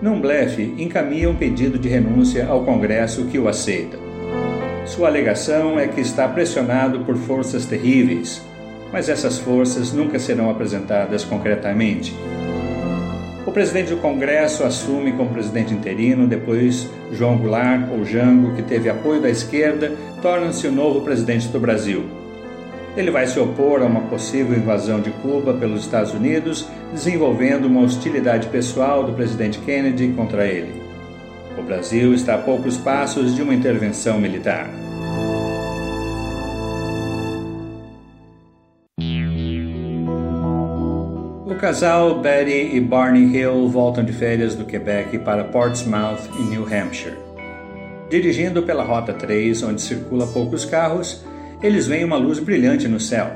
Num 0.00 0.20
blefe, 0.20 0.74
encaminha 0.78 1.28
um 1.28 1.34
pedido 1.34 1.76
de 1.76 1.88
renúncia 1.88 2.46
ao 2.46 2.64
Congresso 2.64 3.26
que 3.26 3.38
o 3.38 3.48
aceita. 3.48 3.98
Sua 4.86 5.08
alegação 5.08 5.78
é 5.78 5.88
que 5.88 6.00
está 6.00 6.28
pressionado 6.28 7.00
por 7.00 7.16
forças 7.16 7.66
terríveis, 7.66 8.40
mas 8.92 9.08
essas 9.08 9.38
forças 9.38 9.92
nunca 9.92 10.18
serão 10.18 10.48
apresentadas 10.48 11.24
concretamente. 11.24 12.14
O 13.48 13.50
presidente 13.50 13.88
do 13.88 13.96
Congresso 13.96 14.62
assume 14.62 15.12
como 15.12 15.30
presidente 15.30 15.72
interino, 15.72 16.26
depois 16.26 16.86
João 17.10 17.38
Goulart, 17.38 17.88
ou 17.90 18.04
Jango, 18.04 18.54
que 18.54 18.60
teve 18.60 18.90
apoio 18.90 19.22
da 19.22 19.30
esquerda, 19.30 19.90
torna-se 20.20 20.66
o 20.66 20.70
novo 20.70 21.00
presidente 21.00 21.48
do 21.48 21.58
Brasil. 21.58 22.04
Ele 22.94 23.10
vai 23.10 23.26
se 23.26 23.40
opor 23.40 23.80
a 23.80 23.86
uma 23.86 24.02
possível 24.02 24.54
invasão 24.54 25.00
de 25.00 25.10
Cuba 25.22 25.54
pelos 25.54 25.84
Estados 25.84 26.12
Unidos, 26.12 26.68
desenvolvendo 26.92 27.64
uma 27.64 27.80
hostilidade 27.80 28.48
pessoal 28.48 29.02
do 29.02 29.14
presidente 29.14 29.58
Kennedy 29.60 30.08
contra 30.08 30.46
ele. 30.46 30.82
O 31.56 31.62
Brasil 31.62 32.12
está 32.12 32.34
a 32.34 32.38
poucos 32.38 32.76
passos 32.76 33.34
de 33.34 33.40
uma 33.40 33.54
intervenção 33.54 34.20
militar. 34.20 34.68
Casal 41.58 42.20
Betty 42.20 42.76
e 42.76 42.80
Barney 42.80 43.36
Hill 43.36 43.68
voltam 43.68 44.04
de 44.04 44.12
férias 44.12 44.54
do 44.54 44.64
Quebec 44.64 45.18
para 45.18 45.42
Portsmouth, 45.44 46.20
em 46.38 46.44
New 46.44 46.62
Hampshire. 46.62 47.16
Dirigindo 48.08 48.62
pela 48.62 48.84
Rota 48.84 49.12
3, 49.12 49.64
onde 49.64 49.82
circula 49.82 50.26
poucos 50.28 50.64
carros, 50.64 51.24
eles 51.60 51.88
veem 51.88 52.04
uma 52.04 52.16
luz 52.16 52.38
brilhante 52.38 52.86
no 52.86 53.00
céu. 53.00 53.28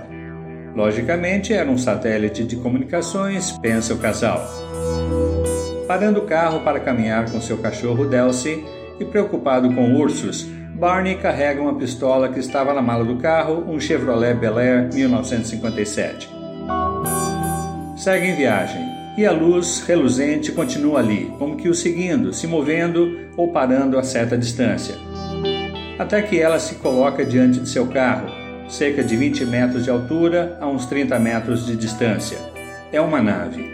Logicamente, 0.75 1.53
era 1.53 1.69
um 1.69 1.77
satélite 1.77 2.45
de 2.45 2.57
comunicações, 2.57 3.51
pensa 3.59 3.93
o 3.93 3.99
casal. 3.99 4.41
Parando 5.89 6.21
o 6.21 6.27
carro 6.27 6.61
para 6.61 6.81
caminhar 6.81 7.29
com 7.31 7.41
seu 7.41 7.59
cachorro 7.59 8.07
Delcy 8.07 8.65
e 9.01 9.05
preocupado 9.05 9.71
com 9.75 9.95
ursos, 9.97 10.45
Barney 10.75 11.17
carrega 11.17 11.61
uma 11.61 11.75
pistola 11.75 12.29
que 12.29 12.39
estava 12.39 12.73
na 12.73 12.81
mala 12.81 13.05
do 13.05 13.17
carro, 13.17 13.65
um 13.69 13.81
Chevrolet 13.81 14.35
Bel 14.35 14.59
Air 14.59 14.95
1957 14.95 16.42
segue 18.03 18.27
em 18.27 18.35
viagem, 18.35 18.85
e 19.17 19.25
a 19.25 19.31
luz 19.31 19.85
reluzente 19.87 20.51
continua 20.51 20.99
ali, 20.99 21.33
como 21.39 21.57
que 21.57 21.69
o 21.69 21.75
seguindo, 21.75 22.33
se 22.33 22.49
movendo 22.49 23.17
ou 23.37 23.53
parando 23.53 23.97
a 23.97 24.03
certa 24.03 24.37
distância. 24.37 24.97
Até 25.97 26.21
que 26.21 26.41
ela 26.41 26.59
se 26.59 26.75
coloca 26.77 27.25
diante 27.25 27.61
de 27.61 27.69
seu 27.69 27.87
carro, 27.87 28.27
cerca 28.69 29.05
de 29.05 29.17
20 29.17 29.45
metros 29.45 29.85
de 29.85 29.91
altura 29.91 30.59
a 30.61 30.67
uns 30.67 30.85
30 30.87 31.17
metros 31.21 31.65
de 31.65 31.77
distância. 31.77 32.39
É 32.91 33.01
uma 33.01 33.23
nave. 33.23 33.73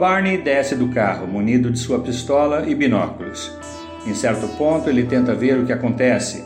Barney 0.00 0.38
desce 0.38 0.74
do 0.74 0.88
carro, 0.88 1.28
munido 1.28 1.70
de 1.70 1.78
sua 1.78 2.00
pistola 2.00 2.64
e 2.66 2.74
binóculos. 2.74 3.56
Em 4.04 4.14
certo 4.14 4.48
ponto, 4.58 4.90
ele 4.90 5.04
tenta 5.04 5.32
ver 5.32 5.58
o 5.58 5.64
que 5.64 5.72
acontece. 5.72 6.42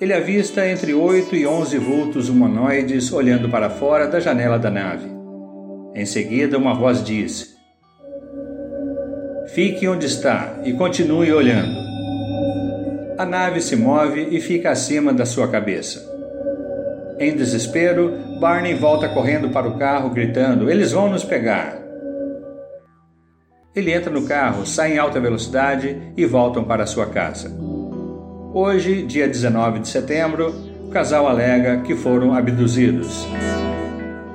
Ele 0.00 0.12
avista 0.12 0.68
entre 0.68 0.94
8 0.94 1.36
e 1.36 1.46
11 1.46 1.78
vultos 1.78 2.28
humanoides 2.28 3.12
olhando 3.12 3.48
para 3.48 3.70
fora 3.70 4.08
da 4.08 4.18
janela 4.18 4.58
da 4.58 4.68
nave. 4.68 5.23
Em 5.94 6.04
seguida, 6.04 6.58
uma 6.58 6.74
voz 6.74 7.04
diz: 7.04 7.54
Fique 9.54 9.86
onde 9.86 10.06
está 10.06 10.60
e 10.64 10.72
continue 10.72 11.32
olhando. 11.32 11.72
A 13.16 13.24
nave 13.24 13.60
se 13.60 13.76
move 13.76 14.26
e 14.32 14.40
fica 14.40 14.72
acima 14.72 15.12
da 15.12 15.24
sua 15.24 15.46
cabeça. 15.46 16.04
Em 17.16 17.36
desespero, 17.36 18.12
Barney 18.40 18.74
volta 18.74 19.08
correndo 19.08 19.50
para 19.50 19.68
o 19.68 19.78
carro, 19.78 20.10
gritando: 20.10 20.68
Eles 20.68 20.90
vão 20.90 21.08
nos 21.08 21.22
pegar! 21.22 21.78
Ele 23.74 23.92
entra 23.92 24.10
no 24.10 24.26
carro, 24.26 24.66
sai 24.66 24.94
em 24.94 24.98
alta 24.98 25.20
velocidade 25.20 25.96
e 26.16 26.26
voltam 26.26 26.64
para 26.64 26.86
sua 26.86 27.06
casa. 27.06 27.52
Hoje, 28.52 29.02
dia 29.02 29.28
19 29.28 29.80
de 29.80 29.88
setembro, 29.88 30.52
o 30.86 30.90
casal 30.90 31.28
alega 31.28 31.82
que 31.82 31.94
foram 31.94 32.34
abduzidos. 32.34 33.26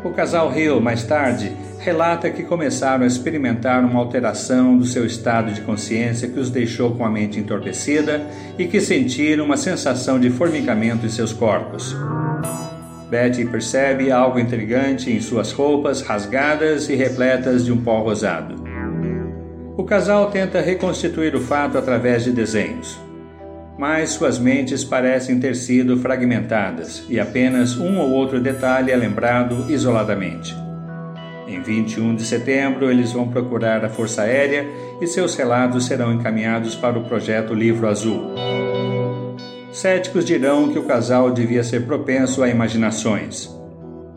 O 0.03 0.11
casal 0.11 0.57
Hill, 0.57 0.79
mais 0.79 1.03
tarde, 1.03 1.51
relata 1.79 2.29
que 2.29 2.43
começaram 2.43 3.03
a 3.03 3.07
experimentar 3.07 3.83
uma 3.83 3.99
alteração 3.99 4.77
do 4.77 4.85
seu 4.85 5.05
estado 5.05 5.51
de 5.51 5.61
consciência 5.61 6.27
que 6.27 6.39
os 6.39 6.49
deixou 6.49 6.95
com 6.95 7.05
a 7.05 7.09
mente 7.09 7.37
entorpecida 7.37 8.25
e 8.57 8.65
que 8.65 8.79
sentiram 8.79 9.43
uma 9.43 9.57
sensação 9.57 10.17
de 10.17 10.29
formigamento 10.29 11.05
em 11.05 11.09
seus 11.09 11.33
corpos. 11.33 11.95
Betty 13.09 13.43
percebe 13.45 14.11
algo 14.11 14.39
intrigante 14.39 15.11
em 15.11 15.19
suas 15.19 15.51
roupas 15.51 16.01
rasgadas 16.01 16.89
e 16.89 16.95
repletas 16.95 17.65
de 17.65 17.71
um 17.71 17.81
pó 17.81 17.99
rosado. 18.01 18.55
O 19.75 19.83
casal 19.83 20.29
tenta 20.29 20.61
reconstituir 20.61 21.35
o 21.35 21.41
fato 21.41 21.77
através 21.77 22.23
de 22.23 22.31
desenhos, 22.31 22.99
mas 23.79 24.09
suas 24.09 24.37
mentes 24.37 24.83
parecem 24.83 25.39
ter 25.39 25.55
sido 25.55 25.95
fragmentadas 25.95 27.01
e 27.07 27.17
apenas 27.17 27.77
um 27.77 27.97
ou 27.97 28.11
outro 28.11 28.37
detalhe 28.41 28.91
é 28.91 28.95
lembrado 28.95 29.71
isoladamente. 29.71 30.53
Em 31.47 31.61
21 31.61 32.13
de 32.13 32.25
setembro, 32.25 32.91
eles 32.91 33.13
vão 33.13 33.29
procurar 33.29 33.85
a 33.85 33.89
Força 33.89 34.23
Aérea 34.23 34.67
e 34.99 35.07
seus 35.07 35.33
relatos 35.33 35.85
serão 35.85 36.11
encaminhados 36.11 36.75
para 36.75 36.99
o 36.99 37.05
projeto 37.05 37.53
Livro 37.53 37.87
Azul. 37.87 38.35
Céticos 39.71 40.25
dirão 40.25 40.73
que 40.73 40.77
o 40.77 40.83
casal 40.83 41.31
devia 41.31 41.63
ser 41.63 41.85
propenso 41.85 42.43
a 42.43 42.49
imaginações. 42.49 43.49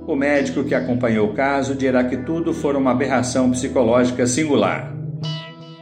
O 0.09 0.17
médico 0.17 0.65
que 0.65 0.75
acompanhou 0.75 1.29
o 1.29 1.35
caso 1.35 1.77
dirá 1.77 2.03
que 2.03 2.17
tudo 2.17 2.53
foi 2.53 2.75
uma 2.75 2.91
aberração 2.91 3.49
psicológica 3.53 4.27
singular. 4.27 4.93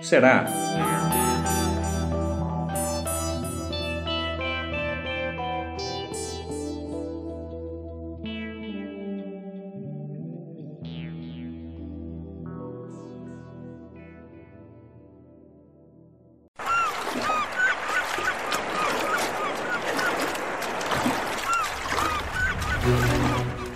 Será? 0.03 0.89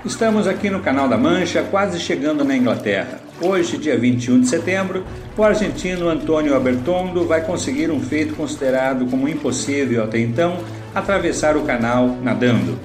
Estamos 0.05 0.47
aqui 0.47 0.69
no 0.69 0.81
Canal 0.81 1.09
da 1.09 1.17
Mancha, 1.17 1.63
quase 1.63 1.99
chegando 1.99 2.45
na 2.45 2.55
Inglaterra. 2.55 3.21
Hoje, 3.41 3.79
dia 3.79 3.99
21 3.99 4.43
de 4.43 4.49
setembro, 4.49 5.03
o 5.35 5.43
argentino 5.43 6.11
Antônio 6.11 6.55
Abertondo 6.55 7.27
vai 7.27 7.41
conseguir 7.41 7.91
um 7.91 7.99
feito 7.99 8.35
considerado 8.35 9.07
como 9.07 9.27
impossível 9.27 10.05
até 10.05 10.19
então, 10.19 10.59
atravessar 10.95 11.57
o 11.57 11.63
canal 11.63 12.07
nadando. 12.23 12.79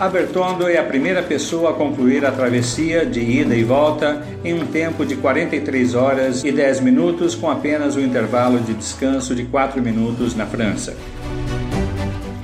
Abertondo 0.00 0.66
é 0.66 0.76
a 0.76 0.82
primeira 0.82 1.22
pessoa 1.22 1.70
a 1.70 1.74
concluir 1.74 2.26
a 2.26 2.32
travessia 2.32 3.06
de 3.06 3.20
ida 3.20 3.54
e 3.54 3.62
volta 3.62 4.26
em 4.42 4.52
um 4.52 4.66
tempo 4.66 5.06
de 5.06 5.14
43 5.14 5.94
horas 5.94 6.42
e 6.42 6.50
10 6.50 6.80
minutos, 6.80 7.36
com 7.36 7.48
apenas 7.48 7.94
um 7.94 8.00
intervalo 8.00 8.58
de 8.58 8.74
descanso 8.74 9.36
de 9.36 9.44
4 9.44 9.80
minutos 9.80 10.34
na 10.34 10.46
França. 10.46 10.96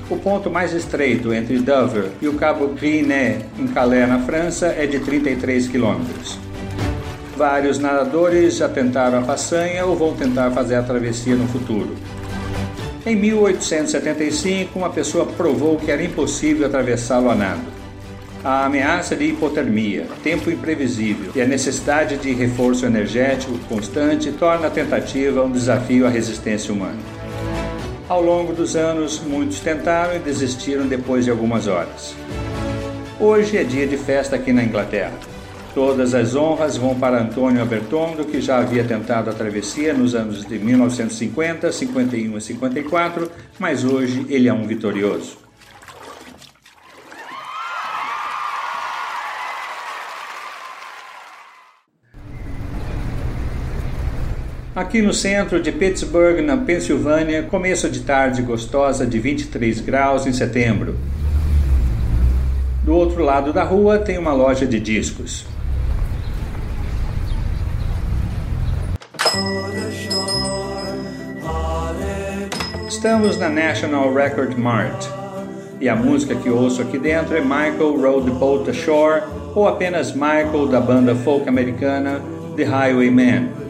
O 0.09 0.15
ponto 0.15 0.49
mais 0.49 0.71
estreito 0.71 1.33
entre 1.33 1.59
Dover 1.59 2.11
e 2.21 2.29
o 2.29 2.35
Cabo 2.35 2.69
Griné, 2.69 3.39
em 3.59 3.67
Calais, 3.67 4.07
na 4.07 4.19
França, 4.19 4.67
é 4.67 4.87
de 4.87 4.99
33 4.99 5.67
quilômetros. 5.67 6.39
Vários 7.35 7.77
nadadores 7.77 8.55
já 8.55 8.69
tentaram 8.69 9.19
a 9.19 9.23
façanha 9.23 9.85
ou 9.85 9.97
vão 9.97 10.15
tentar 10.15 10.49
fazer 10.51 10.75
a 10.75 10.83
travessia 10.83 11.35
no 11.35 11.45
futuro. 11.49 11.93
Em 13.05 13.17
1875, 13.17 14.79
uma 14.79 14.89
pessoa 14.89 15.25
provou 15.25 15.75
que 15.75 15.91
era 15.91 16.01
impossível 16.01 16.65
atravessá-lo 16.65 17.29
a 17.29 17.35
nado. 17.35 17.77
A 18.45 18.65
ameaça 18.65 19.13
de 19.13 19.25
hipotermia, 19.25 20.07
tempo 20.23 20.49
imprevisível 20.49 21.33
e 21.35 21.41
a 21.41 21.45
necessidade 21.45 22.15
de 22.15 22.31
reforço 22.31 22.85
energético 22.85 23.57
constante 23.67 24.31
torna 24.31 24.67
a 24.67 24.71
tentativa 24.71 25.43
um 25.43 25.51
desafio 25.51 26.07
à 26.07 26.09
resistência 26.09 26.73
humana. 26.73 27.16
Ao 28.09 28.21
longo 28.21 28.53
dos 28.53 28.77
anos, 28.77 29.19
muitos 29.19 29.59
tentaram 29.59 30.15
e 30.15 30.19
desistiram 30.19 30.87
depois 30.87 31.25
de 31.25 31.31
algumas 31.31 31.67
horas. 31.67 32.15
Hoje 33.19 33.57
é 33.57 33.65
dia 33.65 33.85
de 33.85 33.97
festa 33.97 34.37
aqui 34.37 34.53
na 34.53 34.63
Inglaterra. 34.63 35.11
Todas 35.75 36.15
as 36.15 36.33
honras 36.33 36.77
vão 36.77 36.97
para 36.97 37.21
Antônio 37.21 37.61
Abertondo, 37.61 38.23
que 38.23 38.39
já 38.39 38.59
havia 38.59 38.85
tentado 38.85 39.29
a 39.29 39.33
travessia 39.33 39.93
nos 39.93 40.15
anos 40.15 40.45
de 40.45 40.57
1950, 40.57 41.69
51 41.69 42.37
e 42.37 42.41
54, 42.41 43.29
mas 43.59 43.83
hoje 43.83 44.25
ele 44.29 44.47
é 44.47 44.53
um 44.53 44.65
vitorioso. 44.65 45.46
Aqui 54.77 55.01
no 55.01 55.11
centro 55.11 55.59
de 55.59 55.71
Pittsburgh, 55.71 56.39
na 56.39 56.55
Pensilvânia, 56.55 57.41
começo 57.41 57.89
de 57.89 58.01
tarde 58.01 58.43
gostosa 58.43 59.07
de 59.07 59.17
23 59.17 59.81
graus 59.81 60.27
em 60.27 60.31
setembro. 60.31 60.95
Do 62.83 62.93
outro 62.93 63.23
lado 63.23 63.51
da 63.51 63.63
rua 63.63 63.97
tem 63.97 64.19
uma 64.19 64.33
loja 64.33 64.67
de 64.67 64.79
discos. 64.79 65.47
Estamos 72.87 73.35
na 73.39 73.49
National 73.49 74.13
Record 74.13 74.55
Mart 74.59 75.07
e 75.81 75.89
a 75.89 75.95
música 75.95 76.35
que 76.35 76.51
ouço 76.51 76.83
aqui 76.83 76.99
dentro 76.99 77.35
é 77.35 77.41
Michael 77.41 77.99
Rode 77.99 78.29
the 78.29 78.37
Boat 78.37 78.69
Ashore 78.69 79.23
ou 79.55 79.67
apenas 79.67 80.13
Michael 80.13 80.67
da 80.67 80.79
banda 80.79 81.15
folk 81.15 81.49
americana 81.49 82.21
The 82.55 82.63
Highwayman. 82.63 83.66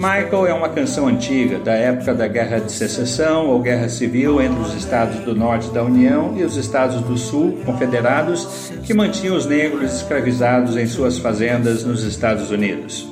Michael 0.00 0.46
é 0.46 0.54
uma 0.54 0.70
canção 0.70 1.06
antiga, 1.06 1.58
da 1.58 1.74
época 1.74 2.14
da 2.14 2.26
Guerra 2.26 2.58
de 2.58 2.72
Secessão 2.72 3.48
ou 3.48 3.60
Guerra 3.60 3.86
Civil 3.90 4.40
entre 4.40 4.58
os 4.58 4.74
estados 4.74 5.18
do 5.26 5.34
norte 5.34 5.70
da 5.72 5.84
União 5.84 6.32
e 6.38 6.42
os 6.42 6.56
estados 6.56 7.02
do 7.02 7.18
sul, 7.18 7.58
confederados, 7.66 8.72
que 8.82 8.94
mantinham 8.94 9.36
os 9.36 9.44
negros 9.44 9.96
escravizados 9.96 10.78
em 10.78 10.86
suas 10.86 11.18
fazendas 11.18 11.84
nos 11.84 12.02
Estados 12.02 12.50
Unidos. 12.50 13.06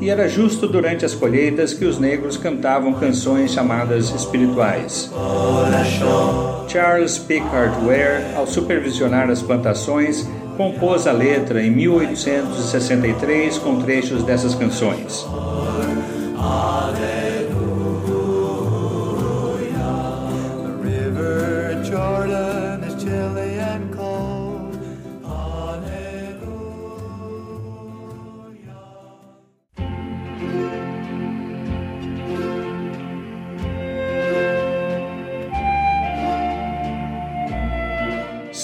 E 0.00 0.08
era 0.08 0.26
justo 0.26 0.66
durante 0.66 1.04
as 1.04 1.14
colheitas 1.14 1.74
que 1.74 1.84
os 1.84 1.98
negros 1.98 2.38
cantavam 2.38 2.94
canções 2.94 3.52
chamadas 3.52 4.08
espirituais. 4.08 5.12
Charles 6.68 7.18
Pickard 7.18 7.84
Ware, 7.84 8.34
ao 8.34 8.46
supervisionar 8.46 9.28
as 9.28 9.42
plantações, 9.42 10.26
compôs 10.58 11.06
a 11.06 11.12
letra 11.12 11.62
em 11.62 11.70
1863 11.70 13.58
com 13.58 13.80
trechos 13.80 14.24
dessas 14.24 14.56
canções. 14.56 15.24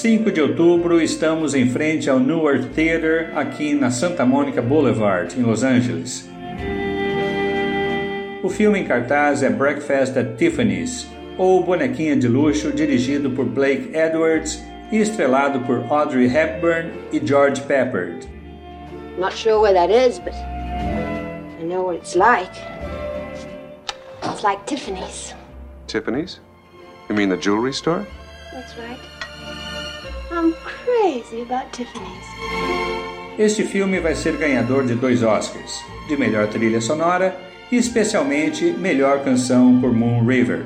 De 0.05 0.39
outubro, 0.39 1.01
estamos 1.01 1.55
em 1.55 1.67
frente 1.67 2.07
ao 2.07 2.19
Newark 2.19 2.67
Theater, 2.75 3.31
aqui 3.35 3.73
na 3.73 3.89
Santa 3.89 4.23
Monica 4.23 4.61
Boulevard, 4.61 5.35
em 5.35 5.41
Los 5.41 5.63
Angeles. 5.63 6.29
O 8.43 8.47
filme 8.47 8.77
em 8.77 8.83
cartaz 8.83 9.41
é 9.41 9.49
Breakfast 9.49 10.15
at 10.15 10.37
Tiffany's, 10.37 11.07
ou 11.39 11.63
Bonequinha 11.63 12.15
de 12.15 12.27
Luxo, 12.27 12.71
dirigido 12.71 13.31
por 13.31 13.45
Blake 13.45 13.97
Edwards 13.97 14.63
e 14.91 14.97
estrelado 14.97 15.61
por 15.61 15.83
Audrey 15.89 16.27
Hepburn 16.27 16.91
e 17.11 17.19
George 17.25 17.63
Peppard. 17.63 18.27
Not 19.17 19.35
sure 19.35 19.59
where 19.59 19.73
that 19.73 19.91
is, 19.91 20.19
but 20.19 20.35
I 20.35 21.63
know 21.63 21.83
what 21.83 21.97
it's 21.97 22.15
like. 22.15 22.51
It's 24.23 24.43
like 24.43 24.63
Tiffany's. 24.67 25.33
Tiffany's? 25.87 26.39
You 27.09 27.15
mean 27.15 27.29
the 27.29 27.37
jewelry 27.37 27.73
store? 27.73 28.05
That's 28.53 28.77
right. 28.77 29.14
I'm 30.35 30.53
crazy 30.83 31.43
about 31.43 31.71
Tiffany's. 31.71 32.25
Este 33.39 33.63
filme 33.63 34.01
vai 34.01 34.13
ser 34.15 34.35
ganhador 34.35 34.85
de 34.85 34.93
dois 34.93 35.23
Oscars, 35.23 35.81
de 36.09 36.17
melhor 36.17 36.47
trilha 36.47 36.81
sonora 36.81 37.33
e 37.71 37.77
especialmente 37.77 38.65
melhor 38.65 39.23
canção 39.23 39.79
por 39.79 39.93
Moon 39.93 40.25
River. 40.25 40.65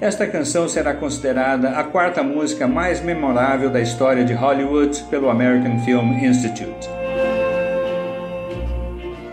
Esta 0.00 0.28
canção 0.28 0.68
será 0.68 0.94
considerada 0.94 1.70
a 1.70 1.82
quarta 1.82 2.22
música 2.22 2.68
mais 2.68 3.02
memorável 3.02 3.68
da 3.68 3.80
história 3.80 4.24
de 4.24 4.32
Hollywood 4.32 5.02
pelo 5.10 5.28
American 5.28 5.80
Film 5.80 6.12
Institute. 6.24 6.88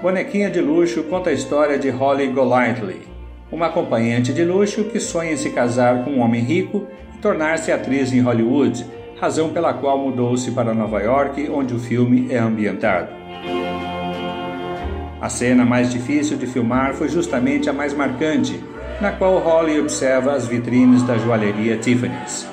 Bonequinha 0.01 0.49
de 0.49 0.59
Luxo 0.59 1.03
conta 1.03 1.29
a 1.29 1.33
história 1.33 1.77
de 1.77 1.91
Holly 1.91 2.29
Golightly, 2.29 3.01
uma 3.51 3.67
acompanhante 3.67 4.33
de 4.33 4.43
luxo 4.43 4.85
que 4.85 4.99
sonha 4.99 5.33
em 5.33 5.37
se 5.37 5.51
casar 5.51 6.03
com 6.03 6.11
um 6.11 6.19
homem 6.21 6.41
rico 6.41 6.87
tornar-se 7.21 7.71
atriz 7.71 8.11
em 8.11 8.19
Hollywood, 8.19 8.85
razão 9.19 9.49
pela 9.49 9.73
qual 9.73 9.97
mudou-se 9.97 10.49
para 10.51 10.73
Nova 10.73 10.99
York, 10.99 11.47
onde 11.49 11.75
o 11.75 11.79
filme 11.79 12.27
é 12.31 12.39
ambientado. 12.39 13.09
A 15.21 15.29
cena 15.29 15.63
mais 15.63 15.91
difícil 15.91 16.35
de 16.35 16.47
filmar 16.47 16.95
foi 16.95 17.07
justamente 17.07 17.69
a 17.69 17.73
mais 17.73 17.93
marcante, 17.93 18.59
na 18.99 19.11
qual 19.11 19.37
Holly 19.37 19.79
observa 19.79 20.33
as 20.33 20.47
vitrines 20.47 21.03
da 21.03 21.17
joalheria 21.17 21.77
Tiffany's. 21.77 22.47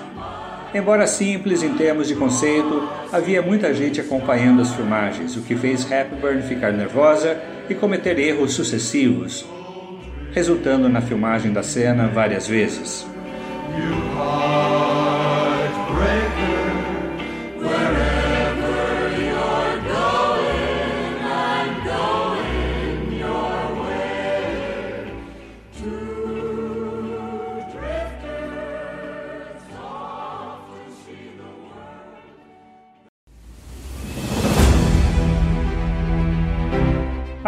Embora 0.75 1.07
simples 1.07 1.63
em 1.63 1.73
termos 1.75 2.09
de 2.09 2.15
conceito, 2.15 2.87
havia 3.11 3.41
muita 3.41 3.73
gente 3.73 4.03
acompanhando 4.03 4.61
as 4.61 4.75
filmagens, 4.75 5.35
o 5.35 5.41
que 5.41 5.57
fez 5.57 5.91
Hepburn 5.91 6.43
ficar 6.43 6.73
nervosa 6.73 7.41
e 7.71 7.75
cometer 7.75 8.19
erros 8.19 8.53
sucessivos, 8.53 9.47
resultando 10.33 10.91
na 10.91 11.01
filmagem 11.01 11.55
da 11.55 11.63
cena 11.63 12.07
várias 12.07 12.47
vezes. 12.47 13.07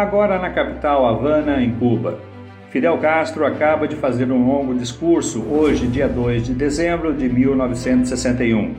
Agora 0.01 0.39
na 0.39 0.49
capital 0.49 1.05
Havana, 1.05 1.61
em 1.61 1.75
Cuba. 1.75 2.30
Fidel 2.71 2.97
Castro 2.99 3.45
acaba 3.45 3.85
de 3.85 3.97
fazer 3.97 4.31
um 4.31 4.47
longo 4.47 4.73
discurso 4.73 5.43
hoje, 5.43 5.87
dia 5.87 6.07
2 6.07 6.45
de 6.45 6.53
dezembro 6.53 7.13
de 7.13 7.27
1961. 7.27 8.73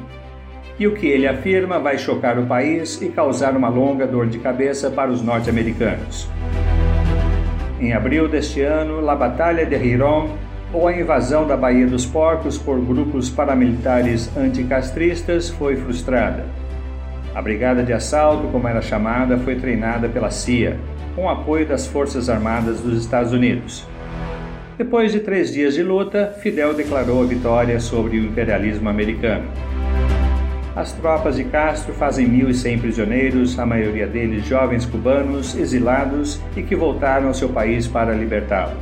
E 0.78 0.86
o 0.86 0.94
que 0.94 1.06
ele 1.06 1.28
afirma 1.28 1.78
vai 1.78 1.98
chocar 1.98 2.38
o 2.38 2.46
país 2.46 3.02
e 3.02 3.10
causar 3.10 3.54
uma 3.54 3.68
longa 3.68 4.06
dor 4.06 4.26
de 4.26 4.38
cabeça 4.38 4.90
para 4.90 5.10
os 5.10 5.20
norte-americanos. 5.20 6.26
Em 7.78 7.92
abril 7.92 8.28
deste 8.28 8.62
ano, 8.62 8.98
La 9.02 9.14
Batalha 9.14 9.66
de 9.66 9.78
Girón, 9.78 10.30
ou 10.72 10.88
a 10.88 10.98
invasão 10.98 11.46
da 11.46 11.54
Baía 11.54 11.86
dos 11.86 12.06
Porcos 12.06 12.56
por 12.56 12.80
grupos 12.80 13.28
paramilitares 13.28 14.34
anticastristas, 14.34 15.50
foi 15.50 15.76
frustrada. 15.76 16.46
A 17.34 17.42
Brigada 17.42 17.82
de 17.82 17.92
Assalto, 17.92 18.48
como 18.48 18.66
era 18.66 18.80
chamada, 18.80 19.36
foi 19.36 19.56
treinada 19.56 20.08
pela 20.08 20.30
CIA 20.30 20.78
com 21.14 21.28
apoio 21.28 21.66
das 21.66 21.86
Forças 21.86 22.28
Armadas 22.28 22.80
dos 22.80 22.98
Estados 22.98 23.32
Unidos. 23.32 23.86
Depois 24.78 25.12
de 25.12 25.20
três 25.20 25.52
dias 25.52 25.74
de 25.74 25.82
luta, 25.82 26.34
Fidel 26.42 26.74
declarou 26.74 27.22
a 27.22 27.26
vitória 27.26 27.78
sobre 27.78 28.18
o 28.18 28.24
imperialismo 28.24 28.88
americano. 28.88 29.44
As 30.74 30.92
tropas 30.92 31.36
de 31.36 31.44
Castro 31.44 31.92
fazem 31.92 32.26
1.100 32.26 32.80
prisioneiros, 32.80 33.58
a 33.58 33.66
maioria 33.66 34.06
deles 34.06 34.46
jovens 34.46 34.86
cubanos 34.86 35.54
exilados 35.54 36.40
e 36.56 36.62
que 36.62 36.74
voltaram 36.74 37.28
ao 37.28 37.34
seu 37.34 37.50
país 37.50 37.86
para 37.86 38.14
libertá-lo. 38.14 38.72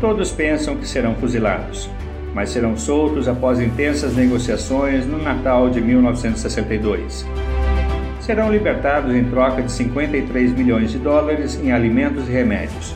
Todos 0.00 0.30
pensam 0.30 0.76
que 0.76 0.86
serão 0.86 1.14
fuzilados, 1.14 1.88
mas 2.34 2.50
serão 2.50 2.76
soltos 2.76 3.26
após 3.26 3.58
intensas 3.58 4.14
negociações 4.14 5.06
no 5.06 5.22
Natal 5.22 5.70
de 5.70 5.80
1962 5.80 7.24
serão 8.24 8.50
libertados 8.50 9.14
em 9.14 9.24
troca 9.24 9.62
de 9.62 9.70
53 9.70 10.52
milhões 10.52 10.90
de 10.90 10.98
dólares 10.98 11.60
em 11.62 11.72
alimentos 11.72 12.26
e 12.26 12.32
remédios. 12.32 12.94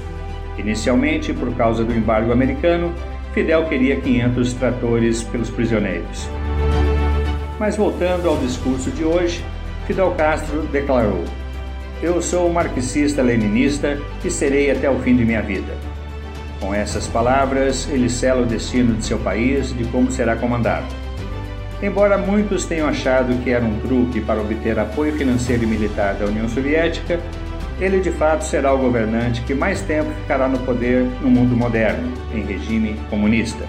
Inicialmente, 0.56 1.34
por 1.34 1.54
causa 1.54 1.84
do 1.84 1.94
embargo 1.94 2.32
americano, 2.32 2.94
Fidel 3.34 3.66
queria 3.66 4.00
500 4.00 4.54
tratores 4.54 5.22
pelos 5.22 5.50
prisioneiros. 5.50 6.28
Mas 7.58 7.76
voltando 7.76 8.28
ao 8.28 8.38
discurso 8.38 8.90
de 8.90 9.04
hoje, 9.04 9.44
Fidel 9.86 10.12
Castro 10.12 10.62
declarou: 10.72 11.22
Eu 12.02 12.22
sou 12.22 12.50
marxista-leninista 12.50 13.98
e 14.24 14.30
serei 14.30 14.70
até 14.70 14.88
o 14.88 14.98
fim 15.00 15.14
de 15.14 15.26
minha 15.26 15.42
vida. 15.42 15.74
Com 16.58 16.74
essas 16.74 17.06
palavras, 17.06 17.86
ele 17.90 18.08
sela 18.08 18.42
o 18.42 18.46
destino 18.46 18.94
de 18.94 19.04
seu 19.04 19.18
país 19.18 19.70
e 19.72 19.74
de 19.74 19.84
como 19.84 20.10
será 20.10 20.34
comandado. 20.36 20.86
Embora 21.80 22.18
muitos 22.18 22.64
tenham 22.64 22.88
achado 22.88 23.40
que 23.44 23.50
era 23.50 23.64
um 23.64 23.78
truque 23.78 24.20
para 24.20 24.40
obter 24.40 24.78
apoio 24.78 25.12
financeiro 25.16 25.62
e 25.62 25.66
militar 25.66 26.14
da 26.14 26.26
União 26.26 26.48
Soviética, 26.48 27.20
ele 27.80 28.00
de 28.00 28.10
fato 28.10 28.42
será 28.44 28.74
o 28.74 28.78
governante 28.78 29.42
que 29.42 29.54
mais 29.54 29.80
tempo 29.82 30.10
ficará 30.22 30.48
no 30.48 30.58
poder 30.58 31.04
no 31.22 31.30
mundo 31.30 31.56
moderno, 31.56 32.12
em 32.34 32.44
regime 32.44 32.96
comunista. 33.08 33.64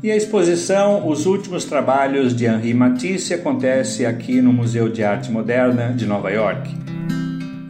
E 0.00 0.12
a 0.12 0.16
exposição 0.16 1.08
Os 1.08 1.26
Últimos 1.26 1.64
Trabalhos 1.64 2.36
de 2.36 2.44
Henri 2.44 2.74
Matisse 2.74 3.34
acontece 3.34 4.06
aqui 4.06 4.40
no 4.40 4.52
Museu 4.52 4.88
de 4.88 5.02
Arte 5.02 5.32
Moderna 5.32 5.92
de 5.94 6.06
Nova 6.06 6.30
York. 6.30 6.70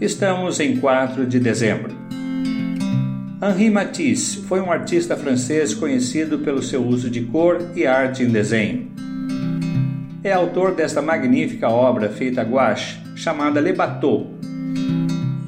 Estamos 0.01 0.59
em 0.59 0.77
4 0.77 1.25
de 1.27 1.39
dezembro. 1.39 1.94
Henri 3.47 3.69
Matisse 3.69 4.39
foi 4.45 4.59
um 4.59 4.73
artista 4.73 5.15
francês 5.15 5.75
conhecido 5.75 6.39
pelo 6.39 6.63
seu 6.63 6.83
uso 6.83 7.11
de 7.11 7.21
cor 7.21 7.73
e 7.77 7.87
arte 7.87 8.23
em 8.23 8.29
desenho. 8.29 8.91
É 10.23 10.33
autor 10.33 10.75
desta 10.75 11.03
magnífica 11.03 11.69
obra 11.69 12.09
feita 12.09 12.41
a 12.41 12.45
gouache, 12.45 12.99
chamada 13.15 13.61
Le 13.61 13.75
Bateau. 13.75 14.31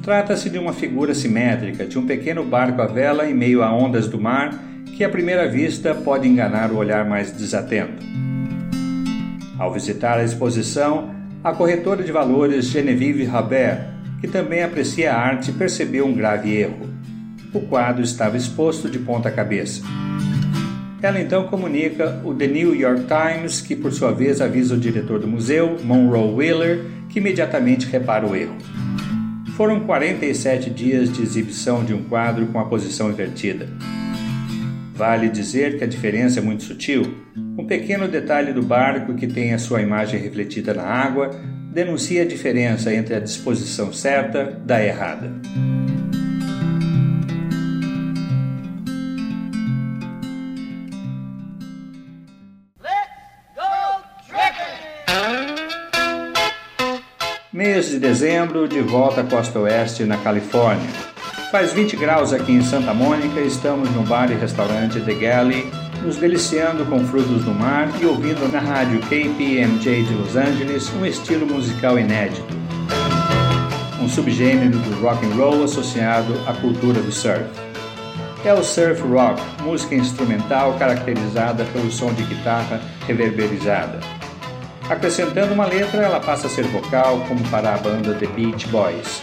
Trata-se 0.03 0.47
de 0.47 0.59
uma 0.59 0.73
figura 0.73 1.15
simétrica 1.15 1.87
de 1.87 1.97
um 1.97 2.05
pequeno 2.05 2.45
barco 2.45 2.83
à 2.83 2.85
vela 2.85 3.27
em 3.27 3.33
meio 3.33 3.63
a 3.63 3.73
ondas 3.73 4.07
do 4.07 4.21
mar 4.21 4.53
que 4.95 5.03
à 5.03 5.09
primeira 5.09 5.47
vista 5.47 5.95
pode 5.95 6.27
enganar 6.27 6.71
o 6.71 6.77
olhar 6.77 7.03
mais 7.03 7.31
desatento. 7.31 8.05
Ao 9.57 9.73
visitar 9.73 10.19
a 10.19 10.23
exposição, 10.23 11.15
a 11.43 11.51
corretora 11.51 12.03
de 12.03 12.11
valores 12.11 12.65
Genevieve 12.65 13.23
Rabert 13.23 13.97
que 14.21 14.27
também 14.27 14.63
aprecia 14.63 15.13
a 15.13 15.19
arte, 15.19 15.51
percebeu 15.51 16.05
um 16.05 16.13
grave 16.13 16.55
erro. 16.55 16.86
O 17.57 17.61
quadro 17.61 18.03
estava 18.03 18.37
exposto 18.37 18.87
de 18.87 18.99
ponta 18.99 19.31
cabeça. 19.31 19.81
Ela 21.01 21.19
então 21.19 21.47
comunica 21.47 22.21
o 22.23 22.31
The 22.31 22.45
New 22.45 22.75
York 22.75 23.05
Times, 23.07 23.61
que 23.61 23.75
por 23.75 23.91
sua 23.91 24.11
vez 24.11 24.41
avisa 24.41 24.75
o 24.75 24.79
diretor 24.79 25.19
do 25.19 25.27
museu, 25.27 25.75
Monroe 25.83 26.35
Wheeler, 26.35 26.85
que 27.09 27.17
imediatamente 27.17 27.87
repara 27.87 28.27
o 28.27 28.35
erro. 28.35 28.55
Foram 29.55 29.79
47 29.79 30.69
dias 30.69 31.11
de 31.11 31.23
exibição 31.23 31.83
de 31.83 31.95
um 31.95 32.03
quadro 32.03 32.45
com 32.45 32.59
a 32.59 32.65
posição 32.65 33.09
invertida. 33.09 33.67
Vale 34.93 35.27
dizer 35.27 35.79
que 35.79 35.83
a 35.83 35.87
diferença 35.87 36.39
é 36.39 36.43
muito 36.43 36.63
sutil. 36.63 37.11
Um 37.57 37.65
pequeno 37.65 38.07
detalhe 38.07 38.53
do 38.53 38.61
barco 38.61 39.15
que 39.15 39.25
tem 39.25 39.55
a 39.55 39.57
sua 39.57 39.81
imagem 39.81 40.19
refletida 40.19 40.75
na 40.75 40.83
água 40.83 41.31
denuncia 41.73 42.21
a 42.21 42.27
diferença 42.27 42.93
entre 42.93 43.15
a 43.15 43.19
disposição 43.19 43.91
certa 43.91 44.43
da 44.43 44.83
errada. 44.83 45.31
De 57.97 57.99
dezembro, 57.99 58.67
de 58.67 58.79
volta 58.79 59.21
à 59.21 59.23
costa 59.23 59.59
oeste, 59.59 60.03
na 60.03 60.17
Califórnia. 60.17 60.87
Faz 61.51 61.73
20 61.73 61.95
graus 61.95 62.31
aqui 62.31 62.51
em 62.51 62.61
Santa 62.61 62.93
Mônica 62.93 63.39
e 63.39 63.47
estamos 63.47 63.89
no 63.89 64.03
bar 64.03 64.31
e 64.31 64.35
restaurante 64.35 65.01
The 65.01 65.13
Galley, 65.13 65.71
nos 66.03 66.17
deliciando 66.17 66.85
com 66.85 67.03
frutos 67.05 67.43
do 67.43 67.51
mar 67.51 67.89
e 67.99 68.05
ouvindo 68.05 68.51
na 68.51 68.59
rádio 68.59 68.99
KPMJ 68.99 70.03
de 70.03 70.13
Los 70.13 70.35
Angeles 70.35 70.91
um 70.93 71.05
estilo 71.05 71.47
musical 71.47 71.97
inédito, 71.97 72.45
um 73.99 74.07
subgênero 74.07 74.77
do 74.77 75.01
rock 75.01 75.25
and 75.25 75.35
roll 75.35 75.63
associado 75.63 76.39
à 76.45 76.53
cultura 76.53 77.01
do 77.01 77.11
surf. 77.11 77.45
É 78.45 78.53
o 78.53 78.63
surf 78.63 79.01
rock, 79.01 79.41
música 79.63 79.95
instrumental 79.95 80.75
caracterizada 80.77 81.65
pelo 81.73 81.91
som 81.91 82.13
de 82.13 82.21
guitarra 82.23 82.79
reverberizada. 83.07 84.16
Acrescentando 84.89 85.53
uma 85.53 85.65
letra, 85.65 86.03
ela 86.03 86.19
passa 86.21 86.47
a 86.47 86.49
ser 86.49 86.63
vocal, 86.67 87.19
como 87.27 87.45
para 87.49 87.75
a 87.75 87.77
banda 87.77 88.13
The 88.13 88.27
Beach 88.27 88.67
Boys. 88.69 89.21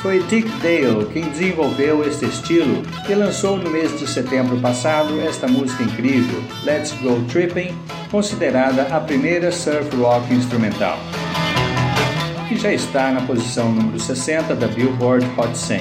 Foi 0.00 0.22
Dick 0.22 0.48
Dale 0.62 1.04
quem 1.12 1.24
desenvolveu 1.28 2.06
este 2.06 2.26
estilo 2.26 2.84
e 3.08 3.14
lançou 3.14 3.56
no 3.56 3.68
mês 3.68 3.98
de 3.98 4.06
setembro 4.06 4.60
passado 4.60 5.20
esta 5.20 5.48
música 5.48 5.82
incrível, 5.82 6.40
Let's 6.62 6.92
Go 7.02 7.20
Tripping, 7.28 7.76
considerada 8.08 8.82
a 8.94 9.00
primeira 9.00 9.50
surf 9.50 9.94
rock 9.96 10.32
instrumental, 10.32 10.96
que 12.48 12.56
já 12.56 12.72
está 12.72 13.10
na 13.10 13.22
posição 13.22 13.72
número 13.72 13.98
60 13.98 14.54
da 14.54 14.68
Billboard 14.68 15.26
Hot 15.36 15.58
100. 15.58 15.80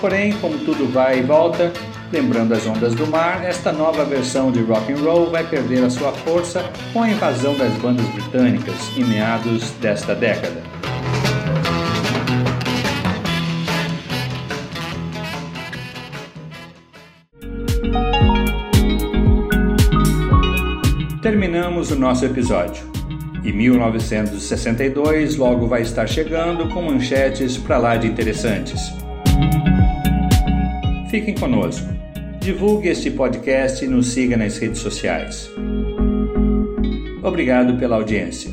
Porém, 0.00 0.32
como 0.40 0.58
tudo 0.58 0.92
vai 0.92 1.20
e 1.20 1.22
volta, 1.22 1.72
Lembrando 2.12 2.54
as 2.54 2.66
ondas 2.66 2.94
do 2.94 3.06
mar, 3.06 3.44
esta 3.44 3.72
nova 3.72 4.04
versão 4.04 4.52
de 4.52 4.62
rock 4.62 4.92
and 4.92 4.98
roll 4.98 5.30
vai 5.30 5.44
perder 5.44 5.84
a 5.84 5.90
sua 5.90 6.12
força 6.12 6.64
com 6.92 7.02
a 7.02 7.10
invasão 7.10 7.56
das 7.56 7.72
bandas 7.74 8.06
britânicas 8.06 8.76
em 8.96 9.04
meados 9.04 9.70
desta 9.80 10.14
década. 10.14 10.62
Terminamos 21.20 21.90
o 21.90 21.96
nosso 21.96 22.24
episódio. 22.24 22.84
E 23.42 23.52
1962 23.52 25.36
logo 25.36 25.66
vai 25.66 25.82
estar 25.82 26.06
chegando 26.06 26.68
com 26.68 26.82
manchetes 26.82 27.56
para 27.56 27.78
lá 27.78 27.96
de 27.96 28.06
interessantes. 28.06 28.92
Fiquem 31.10 31.34
conosco. 31.34 31.95
Divulgue 32.46 32.90
este 32.90 33.10
podcast 33.10 33.84
e 33.84 33.88
nos 33.88 34.06
siga 34.06 34.36
nas 34.36 34.56
redes 34.58 34.78
sociais. 34.78 35.50
Obrigado 37.20 37.76
pela 37.76 37.96
audiência. 37.96 38.52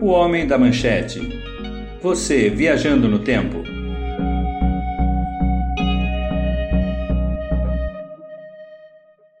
O 0.00 0.06
Homem 0.06 0.46
da 0.46 0.56
Manchete. 0.56 1.20
Você 2.00 2.48
viajando 2.48 3.06
no 3.06 3.18
tempo. 3.18 3.65